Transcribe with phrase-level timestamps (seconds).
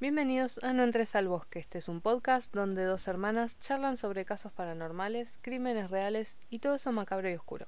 [0.00, 1.58] Bienvenidos a No entres al bosque.
[1.58, 6.76] Este es un podcast donde dos hermanas charlan sobre casos paranormales, crímenes reales y todo
[6.76, 7.66] eso macabro y oscuro.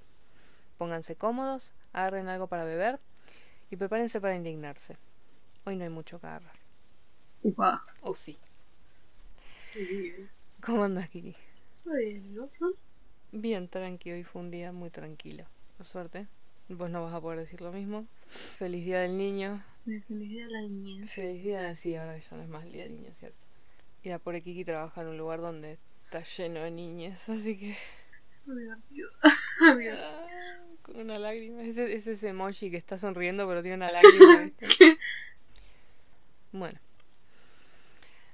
[0.79, 3.01] Pónganse cómodos, agarren algo para beber
[3.71, 4.97] y prepárense para indignarse.
[5.67, 6.57] Hoy no hay mucho que agarrar.
[7.43, 7.85] Upa.
[8.01, 8.39] ¿O sí?
[9.75, 10.31] Bien.
[10.65, 11.37] ¿Cómo andas, Kiki?
[11.85, 12.47] Bien, ¿no?
[13.31, 14.11] Bien, tranqui.
[14.11, 15.45] Hoy fue un día muy tranquilo.
[15.77, 16.29] Por suerte.
[16.77, 18.07] Vos no vas a poder decir lo mismo.
[18.57, 19.63] Feliz Día del Niño.
[19.75, 21.13] Sí, feliz día de la niñez.
[21.13, 23.37] Feliz Día, sí, ahora ya no es más el Día del Niño, ¿cierto?
[24.03, 27.77] Y la pobre Kiki trabaja en un lugar donde está lleno de niñas, así que...
[28.47, 29.09] Muy divertido.
[29.23, 30.27] Ah,
[30.83, 31.63] con una lágrima.
[31.63, 34.41] Ese, es ese emoji que está sonriendo pero tiene una lágrima.
[34.41, 34.99] ¿viste?
[36.53, 36.81] Bueno.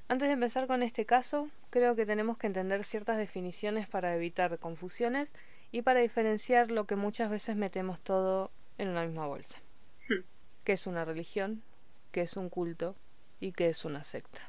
[0.09, 4.59] Antes de empezar con este caso, creo que tenemos que entender ciertas definiciones para evitar
[4.59, 5.33] confusiones
[5.71, 9.59] y para diferenciar lo que muchas veces metemos todo en una misma bolsa.
[10.09, 10.23] Hmm.
[10.65, 11.63] ¿Qué es una religión?
[12.13, 12.97] ¿Qué es un culto?
[13.41, 14.41] ¿Y qué es una secta?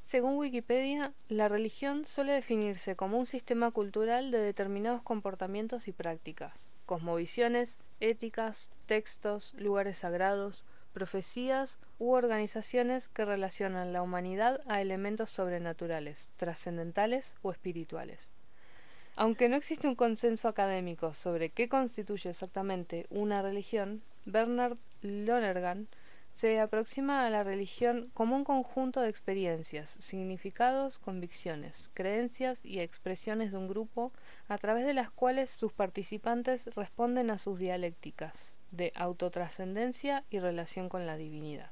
[0.00, 6.70] Según Wikipedia, la religión suele definirse como un sistema cultural de determinados comportamientos y prácticas,
[6.86, 16.28] cosmovisiones, éticas, textos, lugares sagrados, profecías u organizaciones que relacionan la humanidad a elementos sobrenaturales,
[16.36, 18.31] trascendentales o espirituales.
[19.14, 25.88] Aunque no existe un consenso académico sobre qué constituye exactamente una religión, Bernard Lonergan
[26.30, 33.52] se aproxima a la religión como un conjunto de experiencias, significados, convicciones, creencias y expresiones
[33.52, 34.12] de un grupo
[34.48, 40.88] a través de las cuales sus participantes responden a sus dialécticas de autotrascendencia y relación
[40.88, 41.70] con la divinidad.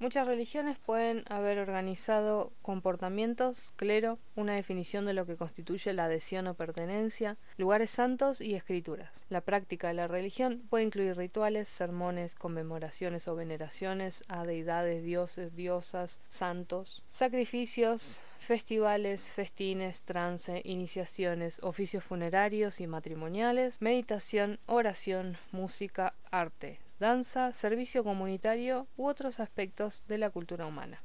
[0.00, 6.46] Muchas religiones pueden haber organizado comportamientos, clero, una definición de lo que constituye la adhesión
[6.46, 9.26] o pertenencia, lugares santos y escrituras.
[9.28, 15.56] La práctica de la religión puede incluir rituales, sermones, conmemoraciones o veneraciones a deidades, dioses,
[15.56, 26.78] diosas, santos, sacrificios, festivales, festines, trance, iniciaciones, oficios funerarios y matrimoniales, meditación, oración, música, arte,
[26.98, 31.02] danza, servicio comunitario u otros aspectos de la cultura humana.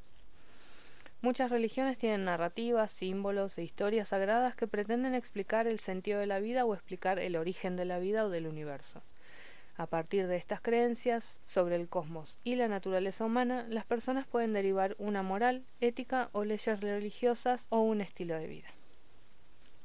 [1.21, 6.39] Muchas religiones tienen narrativas, símbolos e historias sagradas que pretenden explicar el sentido de la
[6.39, 9.01] vida o explicar el origen de la vida o del universo.
[9.77, 14.53] A partir de estas creencias sobre el cosmos y la naturaleza humana, las personas pueden
[14.53, 18.67] derivar una moral, ética o leyes religiosas o un estilo de vida.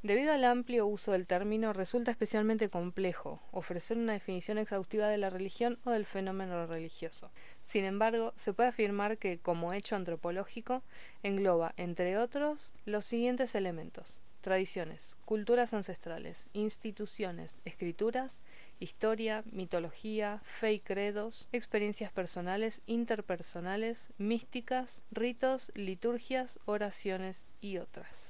[0.03, 5.29] Debido al amplio uso del término, resulta especialmente complejo ofrecer una definición exhaustiva de la
[5.29, 7.33] religión o del fenómeno religioso.
[7.65, 10.85] Sin embargo, se puede afirmar que, como hecho antropológico,
[11.25, 18.43] engloba, entre otros, los siguientes elementos tradiciones, culturas ancestrales, instituciones, escrituras,
[18.81, 28.28] historia, mitología, fe y credos, experiencias personales, interpersonales, místicas, ritos, liturgias, oraciones y otras.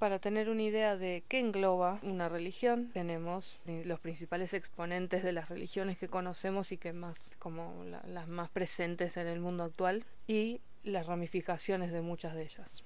[0.00, 5.50] Para tener una idea de qué engloba una religión, tenemos los principales exponentes de las
[5.50, 10.06] religiones que conocemos y que más como la- las más presentes en el mundo actual
[10.26, 12.82] y las ramificaciones de muchas de ellas.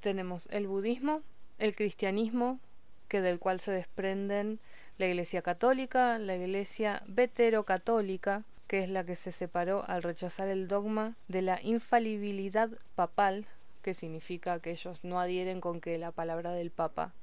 [0.00, 1.22] Tenemos el budismo,
[1.58, 2.58] el cristianismo,
[3.06, 4.58] que del cual se desprenden
[4.98, 10.66] la Iglesia Católica, la Iglesia Veterocatólica, que es la que se separó al rechazar el
[10.66, 13.46] dogma de la infalibilidad papal,
[13.86, 17.14] que significa que ellos no adhieren con que la palabra del Papa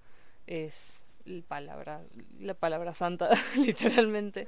[0.47, 2.01] es la palabra,
[2.39, 4.47] la palabra santa, literalmente.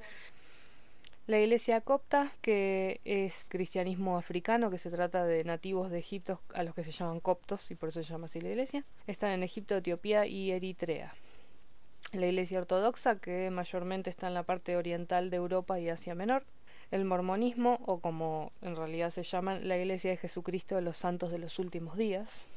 [1.27, 6.63] La iglesia copta, que es cristianismo africano, que se trata de nativos de Egipto a
[6.63, 9.43] los que se llaman coptos, y por eso se llama así la iglesia, están en
[9.43, 11.13] Egipto, Etiopía y Eritrea.
[12.13, 16.45] La iglesia ortodoxa, que mayormente está en la parte oriental de Europa y Asia Menor.
[16.91, 21.31] El mormonismo, o como en realidad se llaman, la Iglesia de Jesucristo de los Santos
[21.31, 22.47] de los Últimos Días.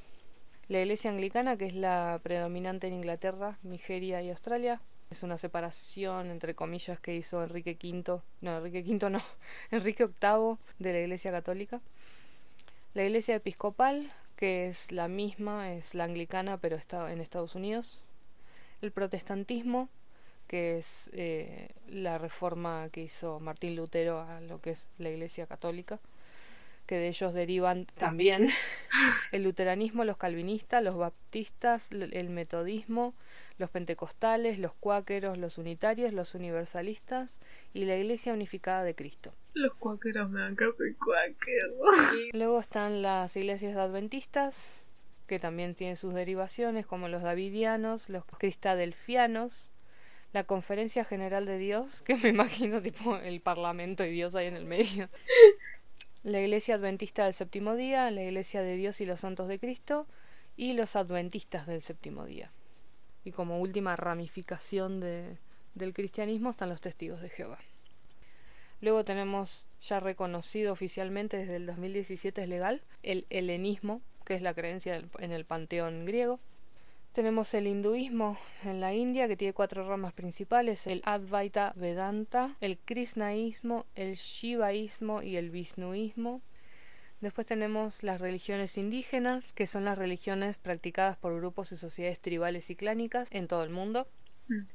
[0.68, 4.82] La Iglesia Anglicana, que es la predominante en Inglaterra, Nigeria y Australia.
[5.10, 9.22] Es una separación, entre comillas, que hizo Enrique V, no, Enrique V no,
[9.70, 11.80] Enrique VIII de la Iglesia Católica.
[12.92, 17.98] La Iglesia Episcopal, que es la misma, es la anglicana, pero está en Estados Unidos.
[18.82, 19.88] El protestantismo,
[20.48, 25.46] que es eh, la reforma que hizo Martín Lutero a lo que es la Iglesia
[25.46, 26.00] Católica,
[26.86, 28.48] que de ellos derivan también
[29.32, 33.14] el luteranismo, los calvinistas, los baptistas, el metodismo,
[33.58, 37.40] los pentecostales, los cuáqueros, los unitarios, los universalistas
[37.74, 39.34] y la Iglesia Unificada de Cristo.
[39.52, 42.14] Los cuáqueros me dan caso de cuáqueros.
[42.32, 44.82] Y luego están las iglesias adventistas,
[45.26, 49.70] que también tienen sus derivaciones, como los davidianos, los cristadelfianos,
[50.32, 54.56] la Conferencia General de Dios, que me imagino tipo el Parlamento y Dios ahí en
[54.56, 55.08] el medio.
[56.22, 60.06] la Iglesia Adventista del Séptimo Día, la Iglesia de Dios y los Santos de Cristo
[60.56, 62.52] y los Adventistas del Séptimo Día.
[63.24, 65.38] Y como última ramificación de,
[65.74, 67.58] del cristianismo están los testigos de Jehová.
[68.80, 74.54] Luego tenemos ya reconocido oficialmente desde el 2017 es legal el helenismo, que es la
[74.54, 76.40] creencia en el panteón griego.
[77.18, 82.78] Tenemos el hinduismo en la India, que tiene cuatro ramas principales, el Advaita Vedanta, el
[82.78, 86.42] Krishnaísmo, el Shivaísmo y el Vishnuismo.
[87.20, 92.70] Después tenemos las religiones indígenas, que son las religiones practicadas por grupos y sociedades tribales
[92.70, 94.06] y clánicas en todo el mundo.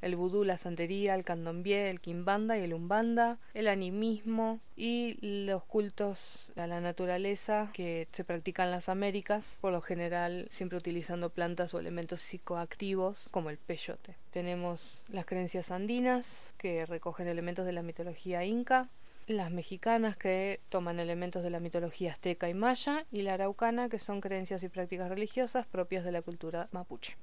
[0.02, 5.64] El vudú, la santería, el candomblé, el quimbanda y el umbanda, el animismo y los
[5.64, 11.30] cultos a la naturaleza que se practican en las Américas, por lo general siempre utilizando
[11.30, 14.16] plantas o elementos psicoactivos como el peyote.
[14.32, 18.90] Tenemos las creencias andinas que recogen elementos de la mitología inca,
[19.28, 24.00] las mexicanas que toman elementos de la mitología azteca y maya y la araucana que
[24.00, 27.16] son creencias y prácticas religiosas propias de la cultura mapuche.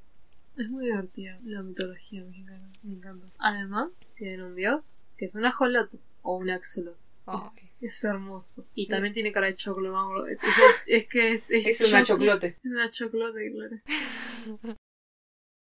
[0.61, 2.71] Es muy divertida la mitología mexicana.
[2.83, 3.27] Me encanta.
[3.39, 6.99] Además, tienen un dios que es un ajolote o un axolotl.
[7.25, 8.67] Ay, Es hermoso.
[8.75, 10.29] Y también tiene cara de choclo, vamos.
[10.29, 10.39] Es,
[10.87, 12.59] es que es, es, es una choclote.
[12.63, 14.77] Es una choclote, claro.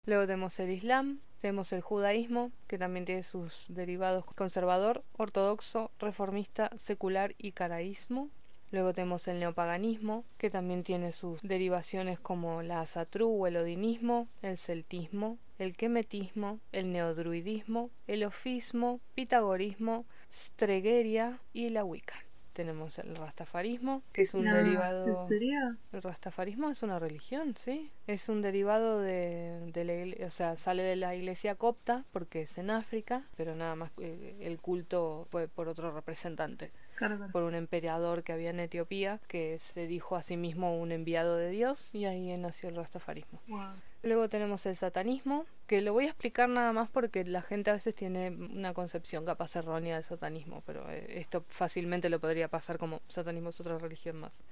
[0.08, 6.72] Luego tenemos el Islam, tenemos el judaísmo, que también tiene sus derivados conservador, ortodoxo, reformista,
[6.76, 8.32] secular y caraísmo.
[8.72, 14.28] Luego tenemos el neopaganismo, que también tiene sus derivaciones como la asatru o el odinismo,
[14.42, 22.27] el celtismo, el quemetismo, el neodruidismo, el ofismo, pitagorismo, stregeria y la wicca.
[22.58, 25.06] Tenemos el rastafarismo, que es un No, derivado...
[25.08, 25.78] ¿En serio?
[25.92, 27.92] El rastafarismo es una religión, sí.
[28.08, 32.58] Es un derivado de, de la o sea, sale de la iglesia copta porque es
[32.58, 37.32] en África, pero nada más eh, el culto fue por otro representante, Claro, claro.
[37.32, 41.36] por un emperador que había en Etiopía que se dijo a sí mismo un enviado
[41.36, 43.40] de Dios y ahí nació el rastafarismo.
[43.48, 43.76] Wow.
[44.04, 47.74] Luego tenemos el satanismo, que lo voy a explicar nada más porque la gente a
[47.74, 52.78] veces tiene una concepción capaz errónea del satanismo, pero eh, esto fácilmente lo podría pasar
[52.78, 54.44] como satanismo es otra religión más.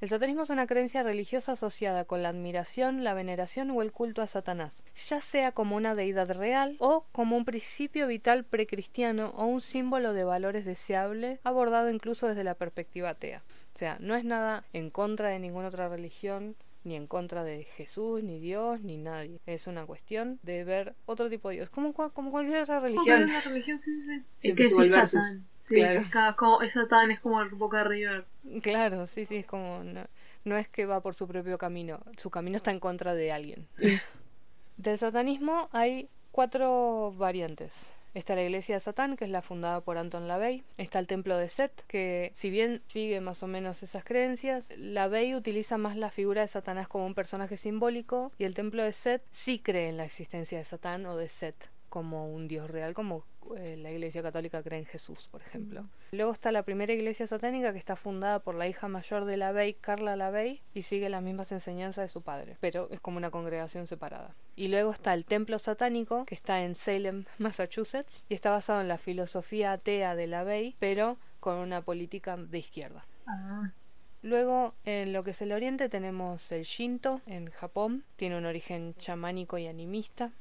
[0.00, 4.22] El satanismo es una creencia religiosa asociada con la admiración, la veneración o el culto
[4.22, 9.46] a Satanás, ya sea como una deidad real o como un principio vital precristiano o
[9.46, 13.42] un símbolo de valores deseables abordado incluso desde la perspectiva atea.
[13.74, 16.54] O sea, no es nada en contra de ninguna otra religión,
[16.88, 19.40] ni en contra de Jesús, ni Dios, ni nadie.
[19.46, 22.92] Es una cuestión de ver otro tipo de Dios, como, como cualquier otra ¿Cómo que
[22.92, 23.30] es religión.
[23.30, 23.78] una religión?
[23.78, 24.48] Sí, sí, sí.
[24.50, 24.88] Es que es.
[24.90, 25.46] Satán.
[25.60, 26.04] Sí, Claro.
[26.10, 28.24] cada- como, es Satán, es como el Boca River.
[28.62, 29.84] Claro, sí, sí, es como...
[29.84, 30.04] No,
[30.44, 33.64] no es que va por su propio camino, su camino está en contra de alguien.
[33.66, 33.98] Sí.
[34.78, 37.90] Del satanismo hay cuatro variantes.
[38.14, 40.64] Está la iglesia de Satán, que es la fundada por Anton LaVey.
[40.76, 45.34] Está el templo de Set, que si bien sigue más o menos esas creencias, LaVey
[45.34, 49.22] utiliza más la figura de Satanás como un personaje simbólico y el templo de Set
[49.30, 53.24] sí cree en la existencia de Satán o de Set como un dios real, como
[53.56, 55.58] eh, la iglesia católica cree en Jesús, por Sí.
[55.58, 55.88] ejemplo.
[56.12, 59.74] Luego está la primera iglesia satánica que está fundada por la hija mayor de LaVey,
[59.74, 63.86] Carla LaVey, y sigue las mismas enseñanzas de su padre, pero es como una congregación
[63.86, 64.34] separada.
[64.56, 68.88] Y luego está el templo satánico que está en Salem, Massachusetts, y está basado en
[68.88, 73.06] la filosofía atea de LaVey, pero con una política de izquierda.
[73.26, 73.72] Ah,
[74.20, 78.02] Luego, en lo que es el oriente, tenemos el Shinto en Japón.
[78.16, 80.32] Tiene un origen chamánico y animista.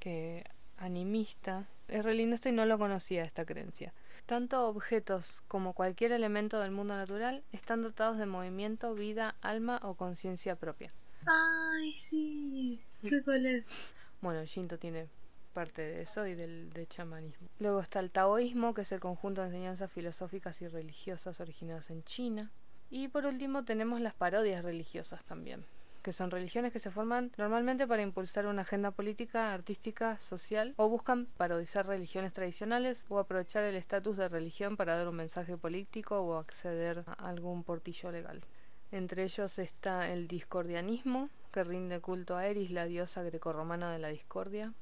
[0.00, 0.44] Que
[0.78, 1.68] animista.
[1.92, 3.92] Es re lindo esto y no lo conocía esta creencia.
[4.24, 9.94] Tanto objetos como cualquier elemento del mundo natural están dotados de movimiento, vida, alma o
[9.94, 10.90] conciencia propia.
[11.26, 12.80] Ay, sí.
[13.04, 13.90] Sé cuál es.
[14.22, 15.06] Bueno, el Shinto tiene
[15.52, 17.46] parte de eso y del de chamanismo.
[17.58, 22.04] Luego está el taoísmo, que es el conjunto de enseñanzas filosóficas y religiosas originadas en
[22.04, 22.50] China.
[22.88, 25.66] Y por último tenemos las parodias religiosas también,
[26.02, 30.88] que son religiones que se forman normalmente para impulsar una agenda política, artística, social, o
[30.88, 36.20] buscan parodizar religiones tradicionales o aprovechar el estatus de religión para dar un mensaje político
[36.20, 38.42] o acceder a algún portillo legal.
[38.90, 44.08] Entre ellos está el discordianismo, que rinde culto a Eris, la diosa grecorromana de la
[44.08, 44.72] discordia.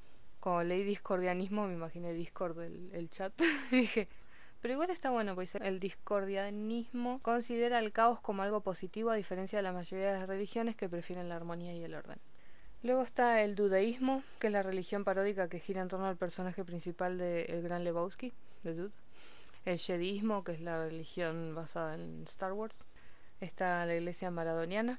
[0.41, 3.33] Cuando leí discordianismo me imaginé Discord, el, el chat.
[3.71, 4.09] dije,
[4.61, 9.59] pero igual está bueno, pues el discordianismo considera el caos como algo positivo a diferencia
[9.59, 12.19] de la mayoría de las religiones que prefieren la armonía y el orden.
[12.83, 16.65] Luego está el dudeísmo, que es la religión paródica que gira en torno al personaje
[16.65, 18.93] principal de El Gran Lebowski, de Dude.
[19.67, 22.87] El Jediismo, que es la religión basada en Star Wars.
[23.41, 24.99] Está la iglesia maradoniana.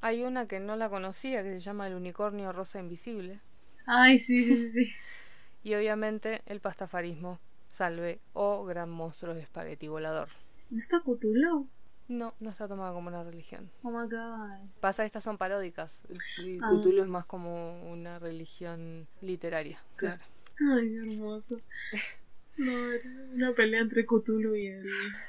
[0.00, 3.40] Hay una que no la conocía, que se llama el unicornio rosa invisible.
[3.86, 4.94] Ay, sí, sí, sí.
[5.64, 7.40] Y obviamente el pastafarismo,
[7.78, 10.28] salve o gran monstruo de espagueti volador.
[10.70, 11.68] ¿No está Cthulhu?
[12.08, 13.70] No, no está tomada como una religión.
[13.82, 14.68] Oh my god.
[14.80, 16.02] Pasa, estas son paródicas.
[16.44, 16.70] Y Ah.
[16.70, 19.78] Cthulhu es más como una religión literaria.
[19.96, 20.22] Claro.
[20.74, 21.60] Ay, qué hermoso.
[22.60, 24.84] No, era una pelea entre Cthulhu y el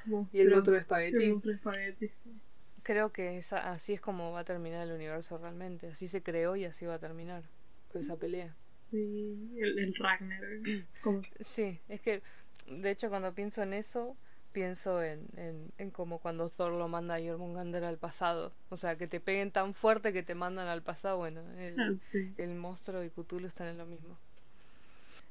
[0.06, 0.42] monstruo.
[0.42, 1.30] Y el monstruo de El espagueti.
[1.30, 2.42] monstruo de espagueti, sí.
[2.82, 5.90] Creo que esa, así es como va a terminar el universo realmente.
[5.92, 7.44] Así se creó y así va a terminar.
[7.92, 8.56] Con esa pelea.
[8.80, 10.66] Sí, el, el Ragnarok.
[11.02, 12.22] Como, Sí, es que
[12.66, 14.16] de hecho cuando pienso en eso,
[14.54, 18.54] pienso en, en, en como cuando Thor lo manda a Jormungandr al pasado.
[18.70, 21.18] O sea, que te peguen tan fuerte que te mandan al pasado.
[21.18, 22.34] Bueno, el, ah, sí.
[22.38, 24.18] el monstruo y Cthulhu están en lo mismo.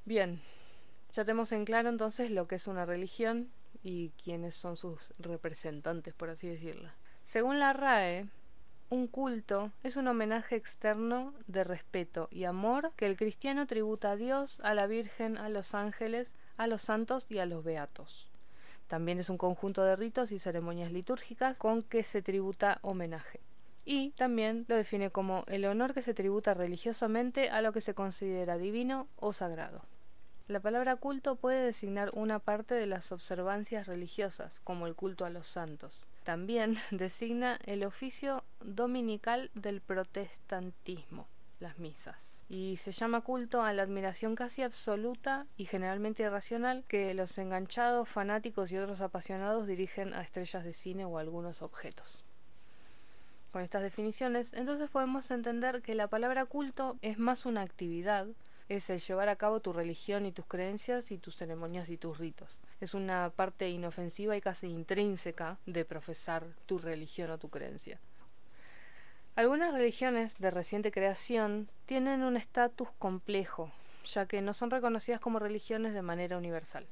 [0.04, 0.42] Bien,
[1.10, 3.48] ya tenemos en claro entonces lo que es una religión
[3.82, 6.90] y quiénes son sus representantes, por así decirlo.
[7.24, 8.28] Según la RAE,
[8.90, 14.16] un culto es un homenaje externo de respeto y amor que el cristiano tributa a
[14.16, 18.30] Dios, a la Virgen, a los ángeles, a los santos y a los beatos.
[18.86, 23.40] También es un conjunto de ritos y ceremonias litúrgicas con que se tributa homenaje.
[23.84, 27.94] Y también lo define como el honor que se tributa religiosamente a lo que se
[27.94, 29.82] considera divino o sagrado.
[30.46, 35.30] La palabra culto puede designar una parte de las observancias religiosas, como el culto a
[35.30, 36.07] los santos.
[36.28, 41.26] También designa el oficio dominical del protestantismo,
[41.58, 42.42] las misas.
[42.50, 48.10] Y se llama culto a la admiración casi absoluta y generalmente irracional que los enganchados,
[48.10, 52.26] fanáticos y otros apasionados dirigen a estrellas de cine o a algunos objetos.
[53.50, 58.26] Con estas definiciones, entonces podemos entender que la palabra culto es más una actividad,
[58.68, 62.18] es el llevar a cabo tu religión y tus creencias y tus ceremonias y tus
[62.18, 62.60] ritos.
[62.80, 67.98] Es una parte inofensiva y casi intrínseca de profesar tu religión o tu creencia.
[69.34, 73.70] Algunas religiones de reciente creación tienen un estatus complejo,
[74.04, 76.86] ya que no son reconocidas como religiones de manera universal.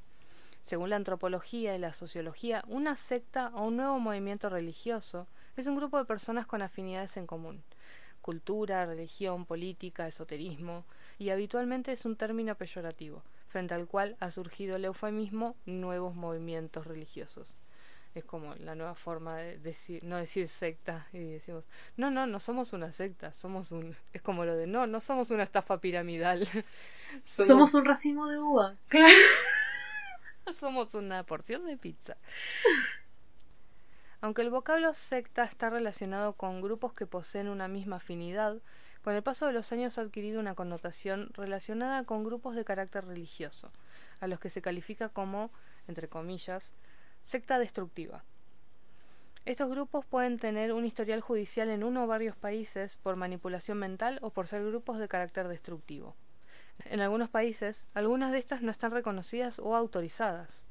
[0.61, 5.75] Según la antropología y la sociología, una secta o un nuevo movimiento religioso es un
[5.75, 7.63] grupo de personas con afinidades en común.
[8.21, 10.83] Cultura, religión, política, esoterismo,
[11.17, 16.85] y habitualmente es un término peyorativo, frente al cual ha surgido el eufemismo nuevos movimientos
[16.85, 17.53] religiosos.
[18.15, 21.65] Es como la nueva forma de decir, no decir secta, y decimos,
[21.97, 23.95] no, no, no somos una secta, somos un...
[24.11, 26.47] Es como lo de, no, no somos una estafa piramidal.
[27.23, 28.77] Somos, un racimo de uvas.
[30.59, 32.17] somos una porción de pizza.
[34.19, 38.57] Aunque el vocablo secta está relacionado con grupos que poseen una misma afinidad,
[39.07, 43.05] con el paso de los años ha adquirido una connotación relacionada con grupos de carácter
[43.05, 43.71] religioso,
[44.19, 45.49] a los que se califica como,
[45.87, 46.73] entre comillas,
[47.21, 48.25] secta destructiva.
[49.45, 54.19] Estos grupos pueden tener un historial judicial en uno o varios países por manipulación mental
[54.21, 56.13] o por ser grupos de carácter destructivo.
[56.83, 60.65] En algunos países, algunas de estas no están reconocidas o autorizadas.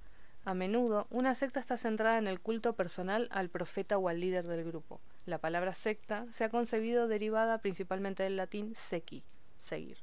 [0.45, 4.47] A menudo, una secta está centrada en el culto personal al profeta o al líder
[4.47, 5.01] del grupo.
[5.27, 9.25] La palabra secta se ha concebido derivada principalmente del latín sequi,
[9.59, 9.99] seguir.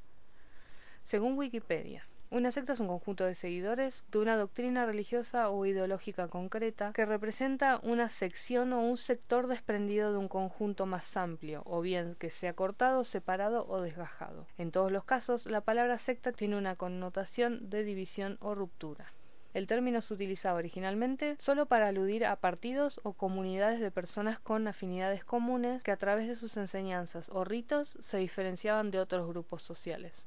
[1.02, 6.28] Según Wikipedia, una secta es un conjunto de seguidores de una doctrina religiosa o ideológica
[6.28, 11.80] concreta que representa una sección o un sector desprendido de un conjunto más amplio, o
[11.80, 14.46] bien que sea cortado, separado o desgajado.
[14.58, 19.13] En todos los casos, la palabra secta tiene una connotación de división o ruptura.
[19.54, 24.68] El término se utilizaba originalmente solo para aludir a partidos o comunidades de personas con
[24.68, 29.62] afinidades comunes que a través de sus enseñanzas o ritos se diferenciaban de otros grupos
[29.62, 30.26] sociales.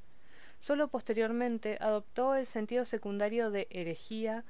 [0.60, 4.44] Solo posteriormente adoptó el sentido secundario de herejía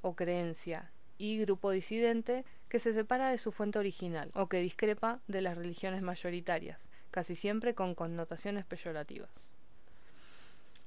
[0.00, 5.20] o creencia y grupo disidente que se separa de su fuente original o que discrepa
[5.26, 9.50] de las religiones mayoritarias, casi siempre con connotaciones peyorativas.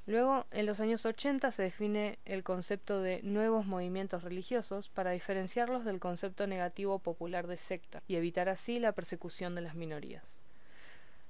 [0.06, 5.86] Luego, en los años 80 se define el concepto de nuevos movimientos religiosos para diferenciarlos
[5.86, 10.42] del concepto negativo popular de secta y evitar así la persecución de las minorías.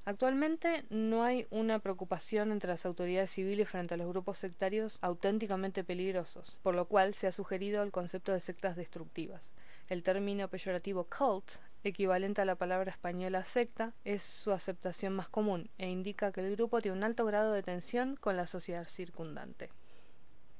[0.06, 5.84] Actualmente no hay una preocupación entre las autoridades civiles frente a los grupos sectarios auténticamente
[5.84, 9.54] peligrosos, por lo cual se ha sugerido el concepto de sectas destructivas.
[9.88, 15.70] El término peyorativo cult, equivalente a la palabra española secta, es su aceptación más común
[15.78, 19.70] e indica que el grupo tiene un alto grado de tensión con la sociedad circundante.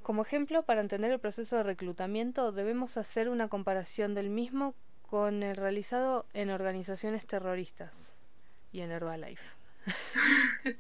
[0.02, 4.76] Como ejemplo, para entender el proceso de reclutamiento debemos hacer una comparación del mismo
[5.10, 8.14] con el realizado en organizaciones terroristas
[8.72, 9.56] y en Herbalife.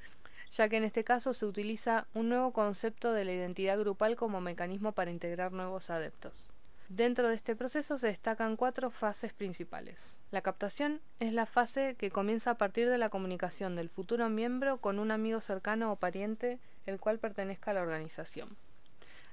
[0.51, 4.41] ya que en este caso se utiliza un nuevo concepto de la identidad grupal como
[4.41, 6.53] mecanismo para integrar nuevos adeptos.
[6.95, 10.19] Dentro de este proceso se destacan cuatro fases principales.
[10.29, 14.77] La captación es la fase que comienza a partir de la comunicación del futuro miembro
[14.77, 18.57] con un amigo cercano o pariente el cual pertenezca a la organización.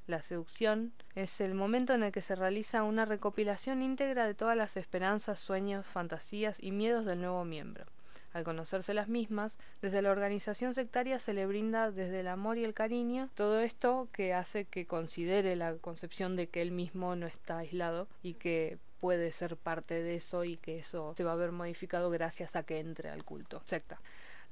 [0.07, 4.57] La seducción es el momento en el que se realiza una recopilación íntegra de todas
[4.57, 7.85] las esperanzas, sueños, fantasías y miedos del nuevo miembro.
[8.33, 12.65] Al conocerse las mismas, desde la organización sectaria se le brinda desde el amor y
[12.65, 17.27] el cariño todo esto que hace que considere la concepción de que él mismo no
[17.27, 21.37] está aislado y que puede ser parte de eso y que eso se va a
[21.37, 24.01] ver modificado gracias a que entre al culto secta.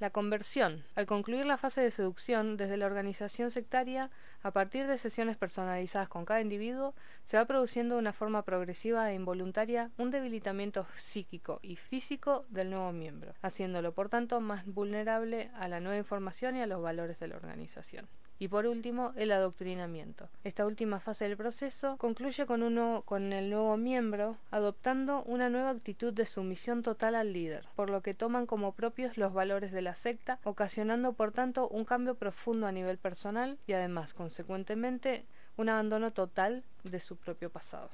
[0.00, 0.84] La conversión.
[0.94, 4.10] Al concluir la fase de seducción, desde la organización sectaria,
[4.44, 9.10] a partir de sesiones personalizadas con cada individuo, se va produciendo de una forma progresiva
[9.10, 15.50] e involuntaria un debilitamiento psíquico y físico del nuevo miembro, haciéndolo por tanto más vulnerable
[15.56, 18.06] a la nueva información y a los valores de la organización.
[18.40, 20.28] Y por último, el adoctrinamiento.
[20.44, 25.70] Esta última fase del proceso concluye con, uno, con el nuevo miembro adoptando una nueva
[25.70, 29.82] actitud de sumisión total al líder, por lo que toman como propios los valores de
[29.82, 35.24] la secta, ocasionando por tanto un cambio profundo a nivel personal y además, consecuentemente,
[35.56, 37.90] un abandono total de su propio pasado.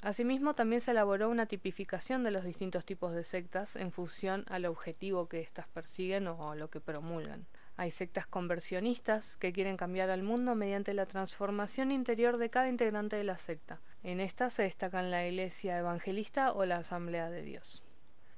[0.00, 4.64] Asimismo, también se elaboró una tipificación de los distintos tipos de sectas en función al
[4.64, 7.46] objetivo que éstas persiguen o lo que promulgan.
[7.78, 13.16] Hay sectas conversionistas que quieren cambiar al mundo mediante la transformación interior de cada integrante
[13.16, 13.82] de la secta.
[14.02, 17.82] En esta se destacan la Iglesia Evangelista o la Asamblea de Dios.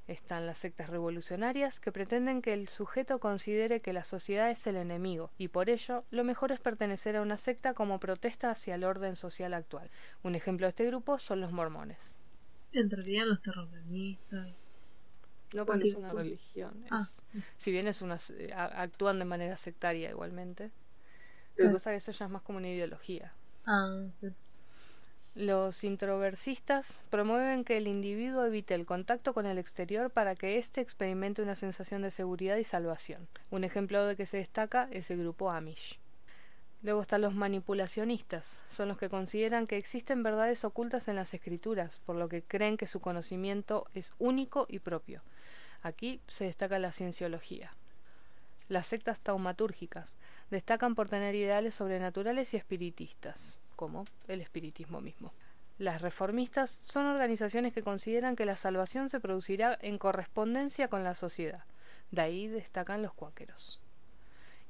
[0.08, 4.76] Están las sectas revolucionarias que pretenden que el sujeto considere que la sociedad es el
[4.76, 8.84] enemigo y por ello lo mejor es pertenecer a una secta como protesta hacia el
[8.84, 9.90] orden social actual.
[10.22, 12.18] Un ejemplo de este grupo son los mormones.
[12.72, 14.48] Entrarían los terroristas.
[15.52, 16.84] No porque es una religión.
[16.90, 17.04] Ah.
[17.56, 18.18] Si bien es una,
[18.54, 20.70] actúan de manera sectaria igualmente.
[21.56, 23.32] Lo que pasa es que eso ya es más como una ideología.
[23.66, 24.04] Ah,
[25.34, 30.80] Los introversistas promueven que el individuo evite el contacto con el exterior para que éste
[30.80, 33.28] experimente una sensación de seguridad y salvación.
[33.50, 35.98] Un ejemplo de que se destaca es el grupo Amish.
[36.80, 41.98] Luego están los manipulacionistas, son los que consideran que existen verdades ocultas en las escrituras,
[42.06, 45.22] por lo que creen que su conocimiento es único y propio.
[45.82, 47.72] Aquí se destaca la cienciología.
[48.68, 50.16] Las sectas taumatúrgicas
[50.50, 55.32] destacan por tener ideales sobrenaturales y espiritistas, como el espiritismo mismo.
[55.78, 61.14] Las reformistas son organizaciones que consideran que la salvación se producirá en correspondencia con la
[61.14, 61.64] sociedad.
[62.10, 63.80] De ahí destacan los cuáqueros.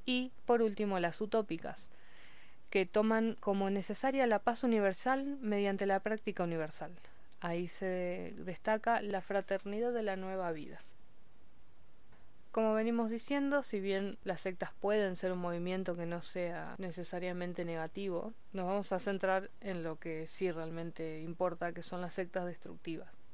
[0.05, 1.88] Y, por último, las utópicas,
[2.71, 6.92] que toman como necesaria la paz universal mediante la práctica universal.
[7.40, 10.81] Ahí se destaca la fraternidad de la nueva vida.
[12.50, 17.66] Como venimos diciendo, si bien las sectas pueden ser un movimiento que no sea necesariamente
[17.66, 22.46] negativo, nos vamos a centrar en lo que sí realmente importa, que son las sectas
[22.46, 23.26] destructivas.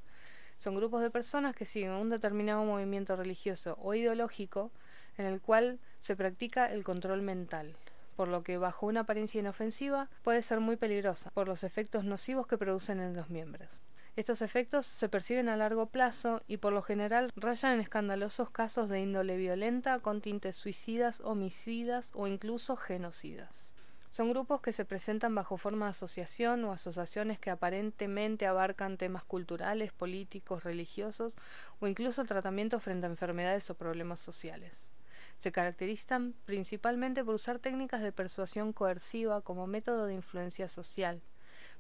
[0.59, 4.73] Son grupos de personas que siguen un determinado movimiento religioso o ideológico
[5.17, 7.77] en el cual se practica el control mental,
[8.17, 12.49] por lo que bajo una apariencia inofensiva puede ser muy peligrosa por los efectos nocivos
[12.49, 13.84] que producen en los miembros.
[14.17, 18.89] Estos efectos se perciben a largo plazo y por lo general rayan en escandalosos casos
[18.89, 23.75] de índole violenta con tintes suicidas, homicidas o incluso genocidas.
[24.11, 29.25] Son grupos que se presentan bajo forma de asociación o asociaciones que aparentemente abarcan temas
[29.25, 31.35] culturales, políticos, religiosos
[31.81, 34.93] o incluso tratamiento frente a enfermedades o problemas sociales.
[35.39, 41.21] Se caracterizan principalmente por usar técnicas de persuasión coerciva como método de influencia social,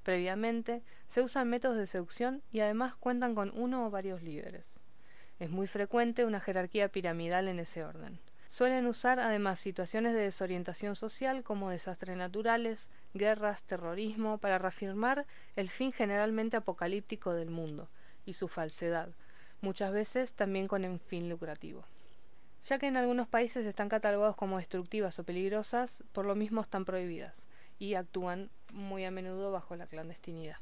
[0.04, 4.78] Previamente, se usan métodos de seducción y además cuentan con uno o varios líderes.
[5.40, 8.20] Es muy frecuente una jerarquía piramidal en ese orden.
[8.48, 15.70] Suelen usar además situaciones de desorientación social como desastres naturales, guerras, terrorismo, para reafirmar el
[15.70, 17.88] fin generalmente apocalíptico del mundo
[18.26, 19.08] y su falsedad,
[19.62, 21.82] muchas veces también con un fin lucrativo.
[22.64, 26.84] Ya que en algunos países están catalogados como destructivas o peligrosas, por lo mismo están
[26.84, 27.46] prohibidas
[27.78, 30.56] y actúan muy a menudo bajo la clandestinidad.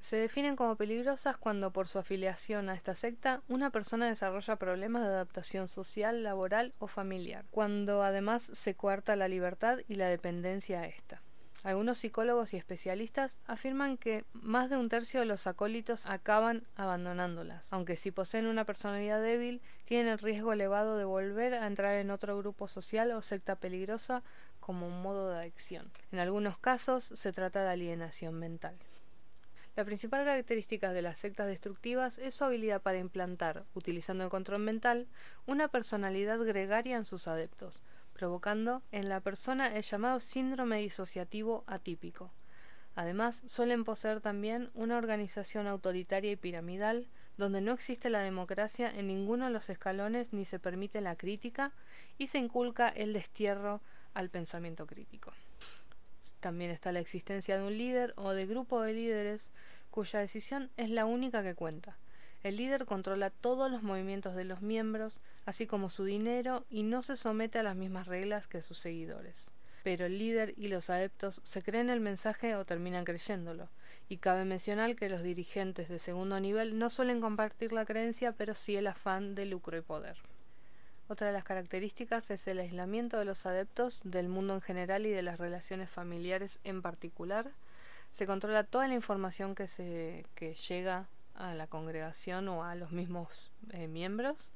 [0.00, 5.02] Se definen como peligrosas cuando por su afiliación a esta secta una persona desarrolla problemas
[5.02, 10.80] de adaptación social, laboral o familiar, cuando además se coarta la libertad y la dependencia
[10.80, 11.20] a esta.
[11.62, 17.70] Algunos psicólogos y especialistas afirman que más de un tercio de los acólitos acaban abandonándolas,
[17.74, 22.10] aunque si poseen una personalidad débil, tienen el riesgo elevado de volver a entrar en
[22.10, 24.22] otro grupo social o secta peligrosa
[24.60, 25.90] como un modo de adicción.
[26.12, 28.76] En algunos casos se trata de alienación mental.
[29.76, 34.60] La principal característica de las sectas destructivas es su habilidad para implantar, utilizando el control
[34.60, 35.06] mental,
[35.46, 42.30] una personalidad gregaria en sus adeptos, provocando en la persona el llamado síndrome disociativo atípico.
[42.96, 49.06] Además, suelen poseer también una organización autoritaria y piramidal, donde no existe la democracia en
[49.06, 51.72] ninguno de los escalones ni se permite la crítica
[52.18, 53.80] y se inculca el destierro
[54.14, 55.32] al pensamiento crítico.
[56.40, 59.50] También está la existencia de un líder o de grupo de líderes
[59.90, 61.98] cuya decisión es la única que cuenta.
[62.42, 67.02] El líder controla todos los movimientos de los miembros, así como su dinero, y no
[67.02, 69.50] se somete a las mismas reglas que sus seguidores.
[69.82, 73.68] Pero el líder y los adeptos se creen el mensaje o terminan creyéndolo,
[74.08, 78.54] y cabe mencionar que los dirigentes de segundo nivel no suelen compartir la creencia, pero
[78.54, 80.16] sí el afán de lucro y poder.
[81.10, 85.10] Otra de las características es el aislamiento de los adeptos del mundo en general y
[85.10, 87.50] de las relaciones familiares en particular.
[88.12, 92.92] Se controla toda la información que, se, que llega a la congregación o a los
[92.92, 94.52] mismos eh, miembros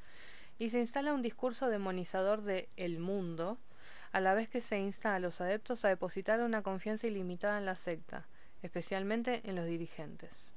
[0.56, 3.58] y se instala un discurso demonizador de el mundo,
[4.12, 7.66] a la vez que se insta a los adeptos a depositar una confianza ilimitada en
[7.66, 8.28] la secta,
[8.62, 10.52] especialmente en los dirigentes.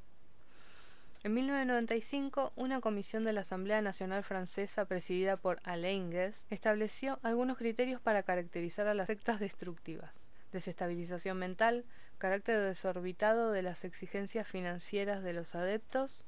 [1.23, 6.13] En 1995, una comisión de la Asamblea Nacional Francesa presidida por Alain
[6.51, 10.13] estableció algunos criterios para caracterizar a las sectas destructivas.
[10.51, 11.85] Desestabilización mental,
[12.19, 16.23] carácter desorbitado de las exigencias financieras de los adeptos,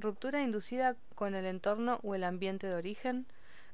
[0.00, 3.26] ruptura inducida con el entorno o el ambiente de origen,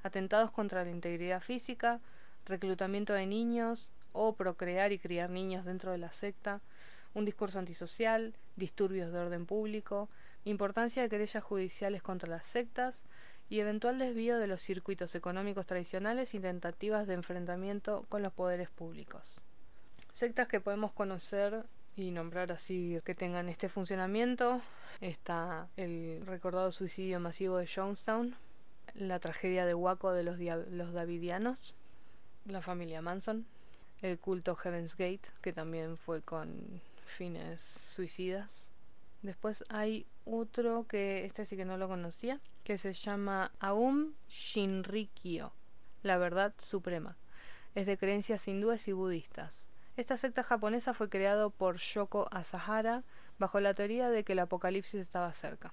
[0.03, 2.01] atentados contra la integridad física,
[2.45, 6.61] reclutamiento de niños o procrear y criar niños dentro de la secta,
[7.15, 10.09] un discurso antisocial, disturbios de orden público,
[10.45, 13.05] importancia de querellas judiciales contra las sectas
[13.49, 18.71] y eventual desvío de los circuitos económicos tradicionales y tentativas de enfrentamiento con los poderes
[18.71, 19.41] públicos.
[20.13, 21.65] Sectas que podemos conocer
[21.97, 24.63] y nombrar así que tengan este funcionamiento
[25.01, 28.35] está el recordado suicidio masivo de Jonestown,
[28.95, 31.75] la tragedia de Waco de los, los Davidianos,
[32.47, 33.47] la familia Manson,
[34.01, 38.69] el culto Heaven's Gate, que también fue con fines suicidas,
[39.23, 45.53] Después hay otro que este sí que no lo conocía, que se llama Aum Shinrikyo,
[46.03, 47.17] la verdad suprema.
[47.75, 49.69] Es de creencias hindúes y budistas.
[49.97, 53.05] Esta secta japonesa fue creada por Shoko Asahara
[53.39, 55.73] bajo la teoría de que el apocalipsis estaba cerca.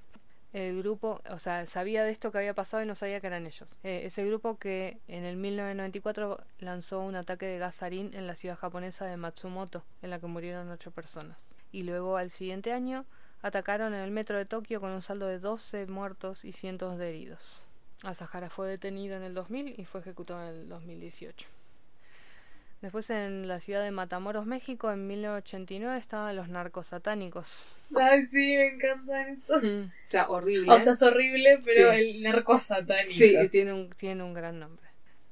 [0.52, 3.46] El grupo, o sea, sabía de esto que había pasado y no sabía que eran
[3.46, 3.78] ellos.
[3.84, 8.58] Eh, ese grupo que en el 1994 lanzó un ataque de gasarín en la ciudad
[8.58, 11.56] japonesa de Matsumoto, en la que murieron ocho personas.
[11.72, 13.06] Y luego al siguiente año
[13.42, 17.10] atacaron en el metro de Tokio con un saldo de 12 muertos y cientos de
[17.10, 17.62] heridos.
[18.04, 21.48] Asahara fue detenido en el 2000 y fue ejecutado en el 2018.
[22.82, 27.66] Después en la ciudad de Matamoros, México, en 1989 estaban los narcos satánicos.
[27.94, 29.64] Ay, sí, me encantan esos.
[29.64, 30.72] Mm, o sea, horrible.
[30.72, 33.12] O sea, es horrible, pero el narco satánico.
[33.12, 34.88] Sí, tiene un, tiene un gran nombre.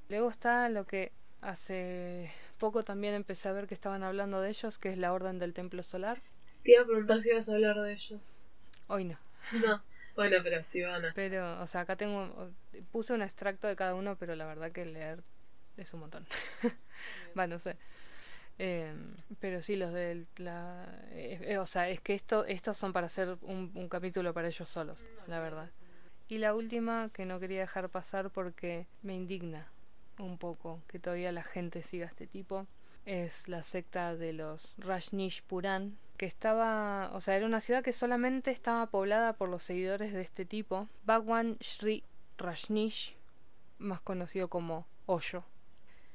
[0.10, 4.78] Luego está lo que hace poco también empecé a ver que estaban hablando de ellos,
[4.78, 6.22] que es la Orden del Templo Solar.
[6.68, 8.30] Te iba a preguntar si ibas a hablar de ellos.
[8.88, 9.18] Hoy no.
[9.54, 9.82] No.
[10.18, 11.14] Bueno, pero sí van a.
[11.14, 12.52] Pero, o sea, acá tengo.
[12.92, 15.24] Puse un extracto de cada uno, pero la verdad que leer
[15.78, 16.28] es un montón.
[17.40, 17.78] Va, no sé.
[18.58, 20.94] Em, pero sí, los de la.
[21.12, 24.50] Eh, eh, o sea, es que esto, estos son para hacer un, un capítulo para
[24.50, 25.70] ellos solos, la verdad.
[26.28, 29.72] Y la última que no quería dejar pasar porque me indigna
[30.20, 32.68] un poco que todavía la gente siga este tipo
[33.06, 37.94] es la secta de los Rajneesh Puran, que estaba, o sea, era una ciudad que
[37.94, 42.04] solamente estaba poblada por los seguidores de este tipo, Bhagwan Sri
[42.38, 43.16] Rajneesh,
[43.78, 45.46] más conocido como Osho.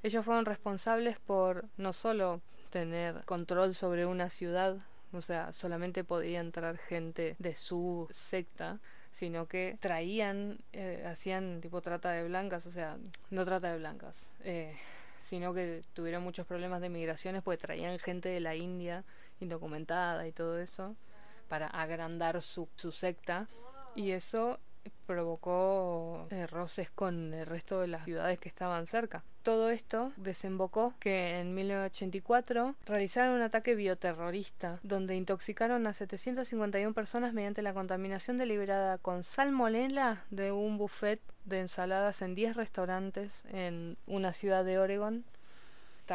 [0.02, 4.78] Ellos fueron responsables por no solo tener control sobre una ciudad,
[5.12, 8.80] o sea, solamente podía entrar gente de su secta,
[9.12, 12.98] sino que traían, eh, hacían tipo trata de blancas, o sea,
[13.30, 14.74] no trata de blancas, eh,
[15.22, 19.04] sino que tuvieron muchos problemas de migraciones, pues traían gente de la India
[19.42, 20.96] indocumentada y todo eso
[21.48, 23.46] para agrandar su, secta
[23.94, 24.58] y eso
[25.06, 29.22] provocó eh, roces con el resto de las ciudades que estaban cerca.
[29.42, 37.34] Todo esto desembocó que en 1984 realizaron un ataque bioterrorista donde intoxicaron a 751 personas
[37.34, 43.98] mediante la contaminación deliberada con salmonella de un buffet de ensaladas en 10 restaurantes en
[44.06, 45.24] una ciudad de Oregon.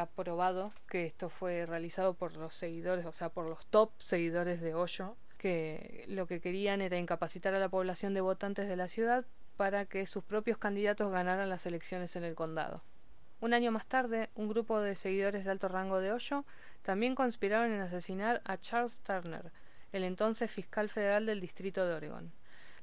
[0.06, 4.76] Probado que esto fue realizado por los seguidores, o sea, por los top seguidores de
[4.76, 9.26] Hoyo que lo que querían era incapacitar a la población de votantes de la ciudad
[9.56, 12.84] para que sus propios candidatos ganaran las elecciones en el condado.
[13.40, 16.44] Un año más tarde, un grupo de seguidores de alto rango de Hoyo
[16.82, 19.52] también conspiraron en asesinar a Charles Turner,
[19.92, 22.32] el entonces fiscal federal del distrito de Oregon.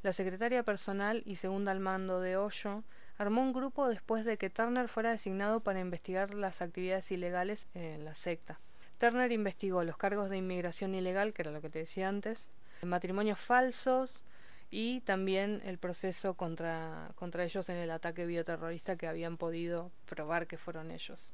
[0.02, 2.84] La secretaria personal y segunda al mando de Hoyo
[3.18, 8.04] armó un grupo después de que Turner fuera designado para investigar las actividades ilegales en
[8.04, 8.60] la secta.
[8.98, 12.48] Turner investigó los cargos de inmigración ilegal, que era lo que te decía antes,
[12.82, 14.24] matrimonios falsos
[14.70, 20.46] y también el proceso contra, contra ellos en el ataque bioterrorista que habían podido probar
[20.46, 21.30] que fueron ellos.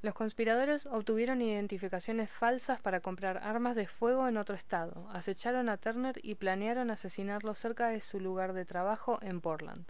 [0.00, 5.76] Los conspiradores obtuvieron identificaciones falsas para comprar armas de fuego en otro estado, acecharon a
[5.76, 9.86] Turner y planearon asesinarlo cerca de su lugar de trabajo en Portland.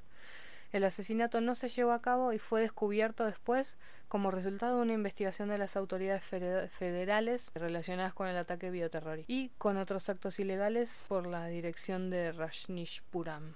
[0.73, 3.77] El asesinato no se llevó a cabo y fue descubierto después
[4.09, 9.51] como resultado de una investigación de las autoridades federales relacionadas con el ataque bioterrorista y
[9.59, 13.55] con otros actos ilegales por la dirección de Rajnishpuram.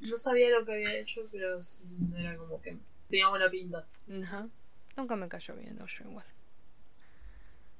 [0.00, 1.58] No sabía lo que había hecho, pero
[2.16, 2.76] era como que
[3.08, 3.86] tenía buena pinta.
[4.22, 4.48] Ajá.
[4.96, 6.26] Nunca me cayó bien, no, yo igual.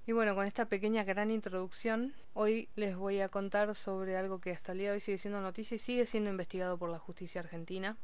[0.07, 4.53] Y bueno, con esta pequeña gran introducción, hoy les voy a contar sobre algo que
[4.53, 7.41] hasta el día de hoy sigue siendo noticia y sigue siendo investigado por la justicia
[7.41, 7.97] argentina,